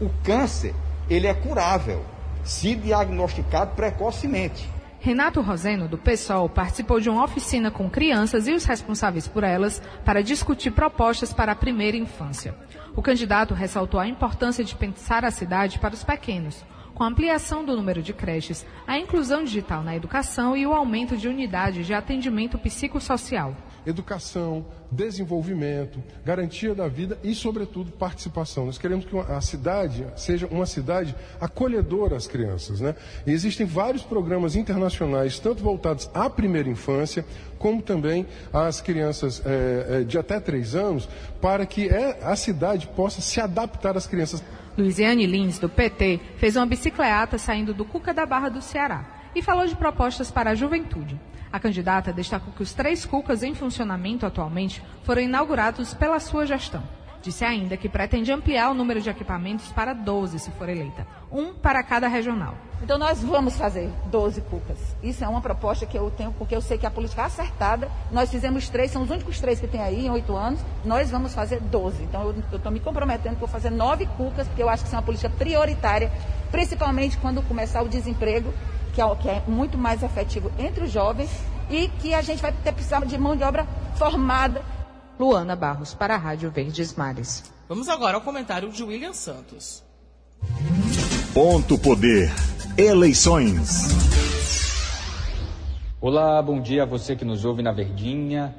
O 0.00 0.10
câncer, 0.22 0.74
ele 1.08 1.26
é 1.26 1.34
curável 1.34 2.04
se 2.44 2.74
diagnosticado 2.74 3.74
precocemente. 3.74 4.68
Renato 5.00 5.40
Roseno, 5.40 5.88
do 5.88 5.96
PSOL, 5.96 6.46
participou 6.48 7.00
de 7.00 7.08
uma 7.08 7.24
oficina 7.24 7.70
com 7.70 7.88
crianças 7.88 8.46
e 8.46 8.52
os 8.52 8.66
responsáveis 8.66 9.26
por 9.26 9.42
elas 9.42 9.80
para 10.04 10.22
discutir 10.22 10.72
propostas 10.72 11.32
para 11.32 11.52
a 11.52 11.56
primeira 11.56 11.96
infância. 11.96 12.54
O 13.00 13.02
candidato 13.02 13.54
ressaltou 13.54 13.98
a 13.98 14.06
importância 14.06 14.62
de 14.62 14.74
pensar 14.74 15.24
a 15.24 15.30
cidade 15.30 15.78
para 15.78 15.94
os 15.94 16.04
pequenos, 16.04 16.62
com 16.92 17.02
a 17.02 17.06
ampliação 17.06 17.64
do 17.64 17.74
número 17.74 18.02
de 18.02 18.12
creches, 18.12 18.66
a 18.86 18.98
inclusão 18.98 19.42
digital 19.42 19.82
na 19.82 19.96
educação 19.96 20.54
e 20.54 20.66
o 20.66 20.74
aumento 20.74 21.16
de 21.16 21.26
unidades 21.26 21.86
de 21.86 21.94
atendimento 21.94 22.58
psicossocial 22.58 23.56
educação, 23.86 24.66
desenvolvimento, 24.90 26.02
garantia 26.24 26.74
da 26.74 26.88
vida 26.88 27.18
e, 27.22 27.34
sobretudo, 27.34 27.92
participação. 27.92 28.66
Nós 28.66 28.78
queremos 28.78 29.04
que 29.04 29.16
a 29.18 29.40
cidade 29.40 30.06
seja 30.16 30.46
uma 30.46 30.66
cidade 30.66 31.14
acolhedora 31.40 32.16
às 32.16 32.26
crianças. 32.26 32.80
Né? 32.80 32.94
E 33.26 33.32
existem 33.32 33.66
vários 33.66 34.02
programas 34.02 34.56
internacionais, 34.56 35.38
tanto 35.38 35.62
voltados 35.62 36.10
à 36.12 36.28
primeira 36.28 36.68
infância, 36.68 37.24
como 37.58 37.82
também 37.82 38.26
às 38.52 38.80
crianças 38.80 39.42
é, 39.44 40.02
de 40.04 40.18
até 40.18 40.40
três 40.40 40.74
anos, 40.74 41.08
para 41.40 41.66
que 41.66 41.88
é, 41.88 42.18
a 42.22 42.34
cidade 42.36 42.86
possa 42.88 43.20
se 43.20 43.40
adaptar 43.40 43.96
às 43.96 44.06
crianças. 44.06 44.42
Luiziane 44.76 45.26
Lins, 45.26 45.58
do 45.58 45.68
PT, 45.68 46.20
fez 46.36 46.56
uma 46.56 46.66
bicicleta 46.66 47.36
saindo 47.36 47.74
do 47.74 47.84
Cuca 47.84 48.14
da 48.14 48.24
Barra 48.24 48.48
do 48.48 48.62
Ceará 48.62 49.30
e 49.34 49.42
falou 49.42 49.66
de 49.66 49.76
propostas 49.76 50.30
para 50.30 50.50
a 50.50 50.54
juventude. 50.54 51.18
A 51.52 51.58
candidata 51.58 52.12
destacou 52.12 52.52
que 52.52 52.62
os 52.62 52.72
três 52.72 53.04
cucas 53.04 53.42
em 53.42 53.54
funcionamento 53.54 54.24
atualmente 54.24 54.82
foram 55.02 55.22
inaugurados 55.22 55.92
pela 55.94 56.20
sua 56.20 56.46
gestão. 56.46 56.82
Disse 57.22 57.44
ainda 57.44 57.76
que 57.76 57.88
pretende 57.88 58.32
ampliar 58.32 58.70
o 58.70 58.74
número 58.74 59.00
de 59.00 59.10
equipamentos 59.10 59.68
para 59.72 59.92
12 59.92 60.38
se 60.38 60.50
for 60.52 60.68
eleita, 60.68 61.06
um 61.30 61.52
para 61.52 61.82
cada 61.82 62.08
regional. 62.08 62.54
Então 62.82 62.96
nós 62.96 63.22
vamos 63.22 63.56
fazer 63.56 63.90
12 64.06 64.40
cucas. 64.42 64.78
Isso 65.02 65.22
é 65.22 65.28
uma 65.28 65.42
proposta 65.42 65.84
que 65.84 65.98
eu 65.98 66.10
tenho, 66.10 66.32
porque 66.32 66.56
eu 66.56 66.62
sei 66.62 66.78
que 66.78 66.86
a 66.86 66.90
política 66.90 67.22
é 67.22 67.24
acertada. 67.26 67.90
Nós 68.10 68.30
fizemos 68.30 68.70
três, 68.70 68.90
são 68.90 69.02
os 69.02 69.10
únicos 69.10 69.38
três 69.38 69.60
que 69.60 69.68
tem 69.68 69.82
aí 69.82 70.06
em 70.06 70.10
oito 70.10 70.34
anos. 70.34 70.60
Nós 70.82 71.10
vamos 71.10 71.34
fazer 71.34 71.60
12. 71.60 72.04
Então 72.04 72.22
eu 72.22 72.56
estou 72.56 72.72
me 72.72 72.80
comprometendo 72.80 73.34
que 73.34 73.40
vou 73.40 73.48
fazer 73.48 73.70
nove 73.70 74.06
cucas, 74.16 74.46
porque 74.46 74.62
eu 74.62 74.70
acho 74.70 74.84
que 74.84 74.86
isso 74.86 74.96
é 74.96 74.98
uma 74.98 75.04
política 75.04 75.28
prioritária, 75.28 76.10
principalmente 76.50 77.18
quando 77.18 77.42
começar 77.42 77.82
o 77.82 77.88
desemprego 77.88 78.50
que 78.90 79.00
é, 79.00 79.16
que 79.16 79.28
é 79.28 79.42
muito 79.46 79.78
mais 79.78 80.02
efetivo 80.02 80.50
entre 80.58 80.84
os 80.84 80.90
jovens 80.90 81.30
e 81.70 81.88
que 81.88 82.14
a 82.14 82.22
gente 82.22 82.42
vai 82.42 82.52
ter 82.52 82.72
precisar 82.72 83.04
de 83.06 83.16
mão 83.16 83.36
de 83.36 83.44
obra 83.44 83.66
formada. 83.96 84.62
Luana 85.18 85.54
Barros, 85.54 85.94
para 85.94 86.14
a 86.14 86.18
Rádio 86.18 86.50
Verdes 86.50 86.94
Mares. 86.94 87.44
Vamos 87.68 87.88
agora 87.88 88.16
ao 88.16 88.22
comentário 88.22 88.70
de 88.70 88.82
William 88.82 89.12
Santos. 89.12 89.84
Ponto 91.32 91.78
Poder. 91.78 92.32
Eleições. 92.76 93.88
Olá, 96.00 96.40
bom 96.42 96.60
dia 96.60 96.84
a 96.84 96.86
você 96.86 97.14
que 97.14 97.24
nos 97.24 97.44
ouve 97.44 97.62
na 97.62 97.72
Verdinha. 97.72 98.54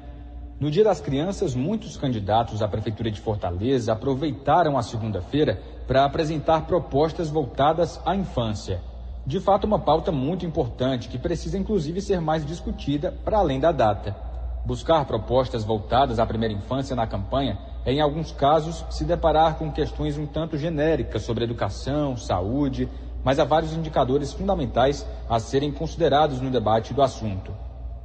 No 0.60 0.70
Dia 0.70 0.84
das 0.84 1.00
Crianças, 1.00 1.56
muitos 1.56 1.96
candidatos 1.96 2.62
à 2.62 2.68
Prefeitura 2.68 3.10
de 3.10 3.20
Fortaleza 3.20 3.92
aproveitaram 3.92 4.78
a 4.78 4.82
segunda-feira 4.82 5.60
para 5.88 6.04
apresentar 6.04 6.66
propostas 6.66 7.28
voltadas 7.28 8.00
à 8.06 8.14
infância 8.14 8.80
de 9.24 9.38
fato 9.38 9.64
uma 9.64 9.78
pauta 9.78 10.10
muito 10.10 10.44
importante 10.44 11.08
que 11.08 11.18
precisa 11.18 11.56
inclusive 11.56 12.00
ser 12.00 12.20
mais 12.20 12.44
discutida 12.44 13.14
para 13.24 13.38
além 13.38 13.60
da 13.60 13.70
data. 13.70 14.16
Buscar 14.64 15.04
propostas 15.04 15.64
voltadas 15.64 16.18
à 16.18 16.26
primeira 16.26 16.54
infância 16.54 16.96
na 16.96 17.06
campanha 17.06 17.58
é, 17.84 17.92
em 17.92 18.00
alguns 18.00 18.30
casos, 18.30 18.84
se 18.90 19.04
deparar 19.04 19.56
com 19.56 19.70
questões 19.70 20.16
um 20.16 20.26
tanto 20.26 20.56
genéricas 20.56 21.22
sobre 21.22 21.44
educação, 21.44 22.16
saúde, 22.16 22.88
mas 23.24 23.38
há 23.38 23.44
vários 23.44 23.72
indicadores 23.72 24.32
fundamentais 24.32 25.06
a 25.28 25.38
serem 25.38 25.72
considerados 25.72 26.40
no 26.40 26.50
debate 26.50 26.94
do 26.94 27.02
assunto. 27.02 27.52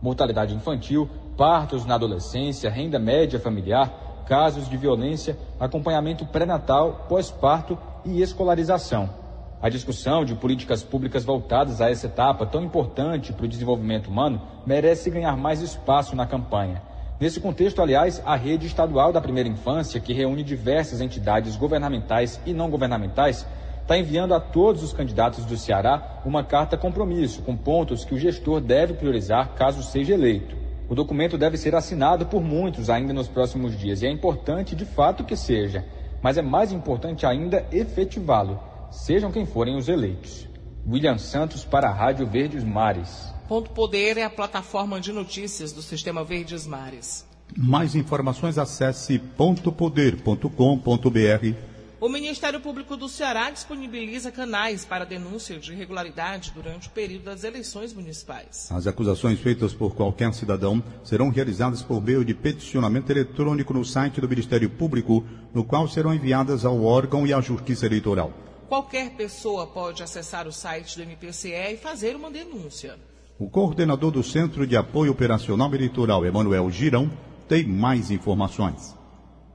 Mortalidade 0.02 0.54
infantil, 0.54 1.10
partos 1.36 1.86
na 1.86 1.96
adolescência, 1.96 2.70
renda 2.70 3.00
média 3.00 3.40
familiar, 3.40 4.24
casos 4.28 4.70
de 4.70 4.78
violência, 4.78 5.38
acompanhamento 5.60 6.26
pré-natal, 6.26 7.06
pós-parto 7.08 7.78
e 8.06 8.22
escolarização. 8.22 9.27
A 9.60 9.70
discussão 9.70 10.24
de 10.24 10.36
políticas 10.36 10.84
públicas 10.84 11.26
voltadas 11.26 11.82
a 11.82 11.90
essa 11.90 12.06
etapa 12.06 12.46
tão 12.46 12.64
importante 12.64 13.34
para 13.34 13.46
o 13.46 13.48
desenvolvimento 13.48 14.08
humano 14.08 14.40
merece 14.64 15.10
ganhar 15.10 15.36
mais 15.36 15.62
espaço 15.62 16.16
na 16.16 16.28
campanha. 16.28 16.80
Nesse 17.20 17.40
contexto, 17.40 17.82
aliás, 17.82 18.22
a 18.24 18.36
rede 18.36 18.68
estadual 18.68 19.12
da 19.12 19.20
primeira 19.20 19.50
infância, 19.50 20.00
que 20.00 20.14
reúne 20.14 20.44
diversas 20.44 21.02
entidades 21.02 21.56
governamentais 21.56 22.40
e 22.46 22.54
não 22.54 22.70
governamentais, 22.70 23.48
está 23.82 23.98
enviando 23.98 24.36
a 24.36 24.40
todos 24.40 24.84
os 24.84 24.94
candidatos 24.94 25.44
do 25.44 25.58
Ceará 25.58 26.22
uma 26.24 26.44
carta 26.44 26.78
compromisso 26.78 27.42
com 27.42 27.58
pontos 27.58 28.06
que 28.06 28.14
o 28.14 28.20
gestor 28.20 28.62
deve 28.62 28.94
priorizar 28.94 29.56
caso 29.56 29.82
seja 29.82 30.14
eleito. 30.14 30.56
O 30.88 30.94
documento 30.94 31.36
deve 31.36 31.58
ser 31.58 31.74
assinado 31.74 32.28
por 32.28 32.44
muitos 32.44 32.92
ainda 32.92 33.12
nos 33.12 33.28
próximos 33.28 33.76
dias 33.76 34.04
e 34.04 34.06
é 34.06 34.12
importante 34.12 34.76
de 34.76 34.86
fato 34.86 35.24
que 35.24 35.36
seja, 35.36 35.84
mas 36.22 36.38
é 36.38 36.44
mais 36.44 36.72
importante 36.72 37.26
ainda 37.26 37.66
efetivá-lo 37.72 38.77
sejam 38.92 39.32
quem 39.32 39.46
forem 39.46 39.76
os 39.76 39.88
eleitos. 39.88 40.48
William 40.88 41.18
Santos 41.18 41.66
para 41.66 41.90
a 41.90 41.94
Rádio 41.94 42.26
Verdes 42.26 42.64
Mares. 42.64 43.34
Ponto 43.48 43.70
Poder 43.72 44.18
é 44.18 44.24
a 44.24 44.30
plataforma 44.30 45.00
de 45.00 45.12
notícias 45.12 45.72
do 45.72 45.82
Sistema 45.82 46.24
Verdes 46.24 46.66
Mares. 46.66 47.26
Mais 47.56 47.96
informações 47.96 48.58
acesse 48.58 49.20
pontopoder.com.br. 49.20 51.56
O 52.00 52.08
Ministério 52.08 52.60
Público 52.60 52.96
do 52.96 53.10
Ceará 53.10 53.50
disponibiliza 53.50 54.32
canais 54.32 54.86
para 54.86 55.04
denúncia 55.04 55.58
de 55.58 55.74
irregularidade 55.74 56.52
durante 56.54 56.88
o 56.88 56.92
período 56.92 57.24
das 57.24 57.44
eleições 57.44 57.92
municipais. 57.92 58.72
As 58.72 58.86
acusações 58.86 59.40
feitas 59.40 59.74
por 59.74 59.96
qualquer 59.96 60.32
cidadão 60.32 60.84
serão 61.04 61.30
realizadas 61.30 61.82
por 61.82 62.00
meio 62.00 62.24
de 62.24 62.36
peticionamento 62.36 63.12
eletrônico 63.12 63.74
no 63.74 63.84
site 63.84 64.22
do 64.22 64.30
Ministério 64.30 64.70
Público, 64.70 65.26
no 65.52 65.64
qual 65.64 65.88
serão 65.88 66.14
enviadas 66.14 66.66
ao 66.66 66.84
órgão 66.84 67.26
e 67.26 67.34
à 67.34 67.42
Justiça 67.42 67.88
Eleitoral. 67.88 68.32
Qualquer 68.68 69.12
pessoa 69.12 69.66
pode 69.66 70.04
acessar 70.04 70.46
o 70.46 70.52
site 70.52 70.98
do 70.98 71.04
MPCE 71.04 71.74
e 71.74 71.78
fazer 71.78 72.18
uma 72.18 72.30
denúncia. 72.30 72.96
O 73.40 73.50
coordenador 73.50 74.12
do 74.12 74.22
Centro 74.22 74.68
de 74.68 74.76
Apoio 74.76 75.14
Operacional 75.14 75.74
Eleitoral, 75.74 76.26
Emanuel 76.26 76.70
Girão, 76.70 77.10
tem 77.48 77.66
mais 77.66 78.12
informações. 78.12 78.94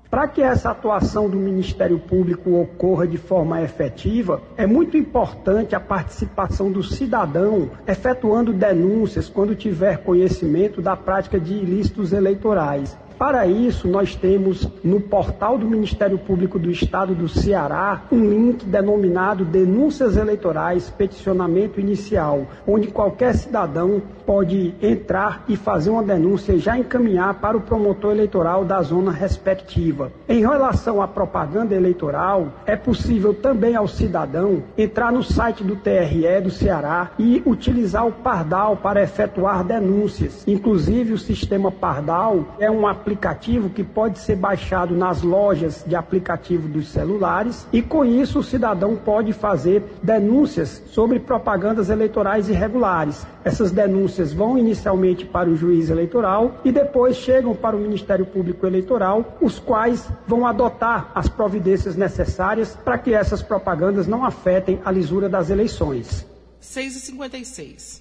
Para 0.09 0.29
que 0.29 0.41
essa 0.41 0.71
atuação 0.71 1.29
do 1.29 1.37
Ministério 1.39 1.99
Público 1.99 2.59
ocorra 2.59 3.07
de 3.07 3.19
forma 3.19 3.61
efetiva, 3.61 4.43
é 4.57 4.67
muito 4.67 4.97
importante 4.97 5.75
a 5.75 5.81
participação 5.81 6.73
do 6.73 6.83
cidadão 6.83 7.71
efetuando 7.87 8.53
denúncias 8.53 9.29
quando 9.29 9.55
tiver 9.55 10.05
conhecimento 10.05 10.81
da 10.81 10.97
prática 10.97 11.39
de 11.39 11.53
ilícitos 11.53 12.15
eleitorais. 12.15 12.97
Para 13.23 13.47
isso, 13.47 13.87
nós 13.87 14.17
temos 14.17 14.69
no 14.83 15.01
portal 15.01 15.57
do 15.57 15.65
Ministério 15.65 16.19
Público 16.19 16.59
do 16.59 16.73
Estado 16.73 17.15
do 17.15 17.29
Ceará 17.29 18.03
um 18.11 18.19
link 18.19 18.65
denominado 18.65 19.45
Denúncias 19.45 20.17
Eleitorais 20.17 20.91
Peticionamento 20.91 21.79
Inicial, 21.79 22.49
onde 22.67 22.89
qualquer 22.89 23.37
cidadão 23.37 24.03
pode 24.27 24.75
entrar 24.83 25.45
e 25.49 25.57
fazer 25.57 25.91
uma 25.91 26.03
denúncia 26.03 26.53
e 26.53 26.59
já 26.59 26.77
encaminhar 26.77 27.35
para 27.35 27.57
o 27.57 27.61
promotor 27.61 28.11
eleitoral 28.11 28.65
da 28.65 28.83
zona 28.83 29.13
respectiva. 29.13 30.11
Em 30.29 30.41
relação 30.41 31.01
à 31.01 31.07
propaganda 31.07 31.77
eleitoral, 31.77 32.49
é 32.67 32.75
possível 32.75 33.33
também 33.33 33.77
ao 33.77 33.87
cidadão 33.87 34.65
entrar 34.77 35.13
no 35.13 35.23
site 35.23 35.63
do 35.63 35.77
TRE 35.77 36.41
do 36.43 36.51
Ceará 36.51 37.13
e 37.21 37.41
utilizar 37.47 38.05
o 38.05 38.11
Pardal 38.11 38.77
para 38.77 39.01
efetuar 39.01 39.63
denúncias. 39.63 40.43
Inclusive, 40.45 41.13
o 41.13 41.19
sistema 41.19 41.71
Pardal 41.71 42.57
é 42.59 42.69
um 42.69 42.85
aplicativo 42.85 43.12
aplicativo 43.13 43.69
que 43.69 43.85
pode 43.85 44.19
ser 44.19 44.37
baixado 44.37 44.95
nas 44.97 45.23
lojas 45.23 45.85
de 45.87 45.95
aplicativo 45.95 46.67
dos 46.67 46.89
celulares 46.89 47.67
e 47.71 47.83
com 47.83 48.05
isso 48.05 48.39
o 48.39 48.43
cidadão 48.43 48.97
pode 48.97 49.35
fazer 49.35 49.83
denúncias 50.03 50.83
sobre 50.87 51.21
propagandas 51.21 51.91
eleitorais 51.91 52.49
irregulares. 52.49 53.27
Essas 53.45 53.71
denúncias 53.71 54.33
vão 54.33 54.57
inicialmente 54.57 55.27
para 55.27 55.51
o 55.51 55.57
juiz 55.57 55.91
eleitoral 55.91 56.55
e 56.65 56.73
depois 56.73 57.17
chegam 57.17 57.55
para 57.55 57.77
o 57.77 57.81
Ministério 57.81 58.25
Público 58.25 58.67
Eleitoral, 58.67 59.37
os 59.41 59.59
quais 59.59 60.09
vão 60.27 60.47
adotar 60.47 61.11
as 61.15 61.29
providências 61.29 61.97
necessárias 61.97 62.77
para 62.83 62.97
que 62.97 63.13
essas 63.13 63.43
propagandas 63.43 64.07
não 64.07 64.25
afetem 64.25 64.81
a 64.85 64.91
lisura 64.91 65.29
das 65.29 65.51
eleições. 65.51 66.27
6h56. 66.63 68.01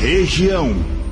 Região 0.00 1.03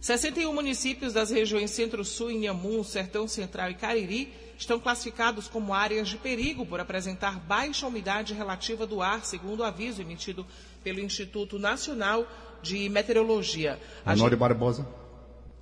61 0.00 0.52
municípios 0.54 1.12
das 1.12 1.30
regiões 1.30 1.70
Centro-Sul, 1.70 2.30
Inhamun, 2.30 2.84
Sertão 2.84 3.26
Central 3.26 3.70
e 3.70 3.74
Cariri 3.74 4.32
estão 4.56 4.78
classificados 4.78 5.48
como 5.48 5.74
áreas 5.74 6.08
de 6.08 6.16
perigo 6.16 6.64
por 6.64 6.80
apresentar 6.80 7.38
baixa 7.40 7.86
umidade 7.86 8.34
relativa 8.34 8.86
do 8.86 9.02
ar, 9.02 9.24
segundo 9.24 9.60
o 9.60 9.64
aviso 9.64 10.00
emitido 10.00 10.46
pelo 10.82 11.00
Instituto 11.00 11.58
Nacional 11.58 12.26
de 12.62 12.88
Meteorologia. 12.88 13.78
Honório 14.04 14.30
gente... 14.30 14.38
Barbosa. 14.38 14.86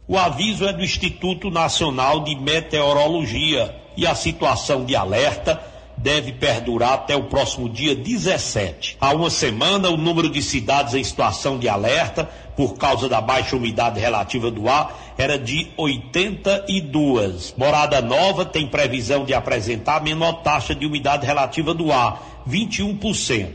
O 0.08 0.16
aviso 0.16 0.66
é 0.66 0.72
do 0.72 0.84
Instituto 0.84 1.50
Nacional 1.50 2.22
de 2.22 2.36
Meteorologia 2.36 3.74
e 3.96 4.06
a 4.06 4.14
situação 4.14 4.84
de 4.84 4.94
alerta 4.94 5.75
deve 5.96 6.32
perdurar 6.32 6.92
até 6.92 7.16
o 7.16 7.24
próximo 7.24 7.68
dia 7.68 7.94
17. 7.94 8.96
Há 9.00 9.14
uma 9.14 9.30
semana, 9.30 9.88
o 9.88 9.96
número 9.96 10.28
de 10.28 10.42
cidades 10.42 10.94
em 10.94 11.02
situação 11.02 11.58
de 11.58 11.68
alerta 11.68 12.24
por 12.56 12.74
causa 12.74 13.08
da 13.08 13.20
baixa 13.20 13.56
umidade 13.56 13.98
relativa 13.98 14.50
do 14.50 14.68
ar 14.68 15.14
era 15.18 15.38
de 15.38 15.68
82. 15.76 17.54
Morada 17.56 18.00
Nova 18.00 18.44
tem 18.44 18.66
previsão 18.66 19.24
de 19.24 19.34
apresentar 19.34 20.02
menor 20.02 20.42
taxa 20.42 20.74
de 20.74 20.86
umidade 20.86 21.26
relativa 21.26 21.72
do 21.72 21.90
ar, 21.90 22.42
21%. 22.48 23.48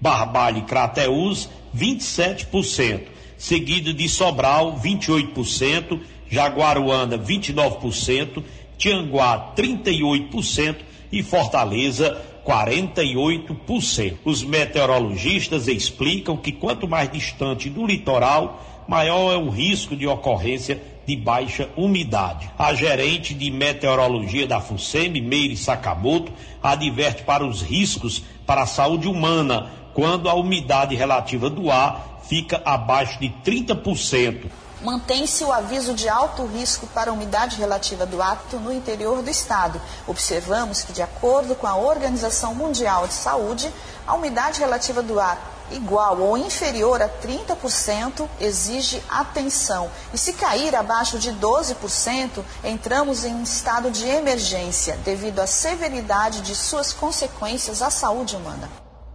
Barbalho 0.00 0.58
e 0.58 0.62
Crateús, 0.62 1.48
27%. 1.74 3.04
Seguido 3.38 3.92
de 3.92 4.08
Sobral, 4.08 4.78
28%. 4.78 5.98
Jaguaruana, 6.28 7.16
29%. 7.16 8.42
Tianguá, 8.76 9.54
38% 9.56 10.76
e 11.10 11.22
Fortaleza 11.22 12.20
48%. 12.46 14.18
Os 14.24 14.42
meteorologistas 14.42 15.66
explicam 15.66 16.36
que 16.36 16.52
quanto 16.52 16.86
mais 16.86 17.10
distante 17.10 17.68
do 17.68 17.84
litoral, 17.84 18.84
maior 18.86 19.32
é 19.32 19.36
o 19.36 19.48
risco 19.48 19.96
de 19.96 20.06
ocorrência 20.06 20.80
de 21.04 21.16
baixa 21.16 21.68
umidade. 21.76 22.50
A 22.58 22.74
gerente 22.74 23.34
de 23.34 23.50
meteorologia 23.50 24.46
da 24.46 24.60
FUSEMI, 24.60 25.20
Meire 25.20 25.56
Sakamoto, 25.56 26.32
adverte 26.62 27.22
para 27.22 27.46
os 27.46 27.62
riscos 27.62 28.22
para 28.44 28.62
a 28.62 28.66
saúde 28.66 29.08
humana 29.08 29.70
quando 29.94 30.28
a 30.28 30.34
umidade 30.34 30.94
relativa 30.94 31.48
do 31.48 31.70
ar 31.70 32.20
fica 32.28 32.60
abaixo 32.64 33.18
de 33.20 33.32
30% 33.44 34.46
mantém-se 34.82 35.44
o 35.44 35.52
aviso 35.52 35.94
de 35.94 36.08
alto 36.08 36.44
risco 36.44 36.86
para 36.88 37.10
a 37.10 37.14
umidade 37.14 37.56
relativa 37.56 38.04
do 38.04 38.22
ato 38.22 38.58
no 38.58 38.72
interior 38.72 39.22
do 39.22 39.30
estado. 39.30 39.80
Observamos 40.06 40.82
que, 40.82 40.92
de 40.92 41.02
acordo 41.02 41.54
com 41.54 41.66
a 41.66 41.76
Organização 41.76 42.54
Mundial 42.54 43.06
de 43.06 43.14
Saúde, 43.14 43.72
a 44.06 44.14
umidade 44.14 44.60
relativa 44.60 45.02
do 45.02 45.18
ar 45.18 45.56
igual 45.70 46.20
ou 46.20 46.36
inferior 46.36 47.02
a 47.02 47.08
30% 47.08 48.28
exige 48.40 49.02
atenção. 49.08 49.90
E 50.12 50.18
se 50.18 50.32
cair 50.34 50.74
abaixo 50.76 51.18
de 51.18 51.32
12%, 51.32 52.44
entramos 52.64 53.24
em 53.24 53.34
um 53.34 53.42
estado 53.42 53.90
de 53.90 54.06
emergência 54.06 54.96
devido 55.04 55.40
à 55.40 55.46
severidade 55.46 56.40
de 56.42 56.54
suas 56.54 56.92
consequências 56.92 57.82
à 57.82 57.90
saúde 57.90 58.36
humana. 58.36 58.70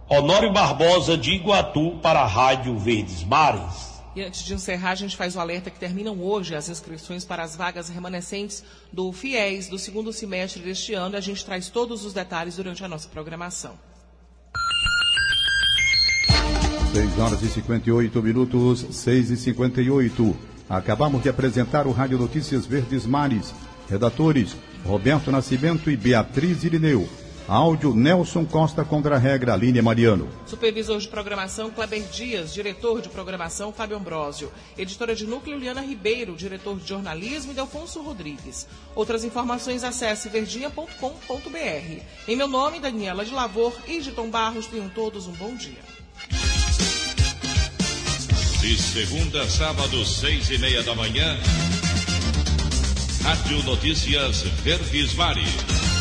Honório 0.08 0.52
Barbosa 0.52 1.16
de 1.16 1.32
Iguatu 1.32 1.98
para 2.02 2.20
a 2.20 2.26
Rádio 2.26 2.76
Verdes 2.76 3.24
Mares. 3.24 3.91
E 4.14 4.22
antes 4.22 4.44
de 4.44 4.52
encerrar, 4.52 4.90
a 4.90 4.94
gente 4.94 5.16
faz 5.16 5.36
o 5.36 5.40
alerta 5.40 5.70
que 5.70 5.78
terminam 5.78 6.20
hoje 6.20 6.54
as 6.54 6.68
inscrições 6.68 7.24
para 7.24 7.42
as 7.42 7.56
vagas 7.56 7.88
remanescentes 7.88 8.62
do 8.92 9.10
FIES 9.10 9.68
do 9.68 9.78
segundo 9.78 10.12
semestre 10.12 10.62
deste 10.62 10.92
ano. 10.92 11.16
A 11.16 11.20
gente 11.20 11.44
traz 11.44 11.70
todos 11.70 12.04
os 12.04 12.12
detalhes 12.12 12.56
durante 12.56 12.84
a 12.84 12.88
nossa 12.88 13.08
programação. 13.08 13.78
6 16.92 17.18
horas 17.18 17.42
e 17.42 17.48
58 17.48 18.22
minutos, 18.22 18.86
6 18.90 19.30
e 19.30 19.36
58. 19.38 20.36
Acabamos 20.68 21.22
de 21.22 21.30
apresentar 21.30 21.86
o 21.86 21.90
Rádio 21.90 22.18
Notícias 22.18 22.66
Verdes 22.66 23.06
Mares. 23.06 23.54
Redatores 23.88 24.54
Roberto 24.84 25.30
Nascimento 25.30 25.90
e 25.90 25.96
Beatriz 25.96 26.64
Irineu. 26.64 27.08
Áudio 27.48 27.94
Nelson 27.94 28.44
Costa 28.44 28.84
contra 28.84 29.16
a 29.16 29.18
regra 29.18 29.54
Aline 29.54 29.82
Mariano. 29.82 30.28
Supervisor 30.46 30.98
de 30.98 31.08
programação 31.08 31.70
Kleber 31.70 32.02
Dias, 32.04 32.54
diretor 32.54 33.00
de 33.00 33.08
programação 33.08 33.72
Fábio 33.72 33.96
Ambrosio, 33.96 34.50
editora 34.78 35.14
de 35.14 35.26
núcleo 35.26 35.58
Liana 35.58 35.80
Ribeiro, 35.80 36.36
diretor 36.36 36.78
de 36.78 36.88
jornalismo 36.88 37.52
Delfonso 37.52 38.00
Rodrigues. 38.00 38.66
Outras 38.94 39.24
informações 39.24 39.82
acesse 39.82 40.28
verdinha.com.br. 40.28 42.02
Em 42.28 42.36
meu 42.36 42.48
nome, 42.48 42.78
Daniela 42.78 43.24
de 43.24 43.32
Lavor 43.32 43.74
e 43.86 44.00
de 44.00 44.12
Tom 44.12 44.30
Barros, 44.30 44.66
tenham 44.66 44.88
todos 44.88 45.26
um 45.26 45.32
bom 45.32 45.54
dia. 45.56 45.80
De 48.60 48.78
segunda 48.78 49.42
a 49.42 49.50
sábado, 49.50 50.04
seis 50.04 50.48
e 50.50 50.58
meia 50.58 50.82
da 50.84 50.94
manhã, 50.94 51.36
Rádio 53.24 53.62
Notícias 53.64 54.42
Verdes 54.62 55.14
Mares. 55.14 55.91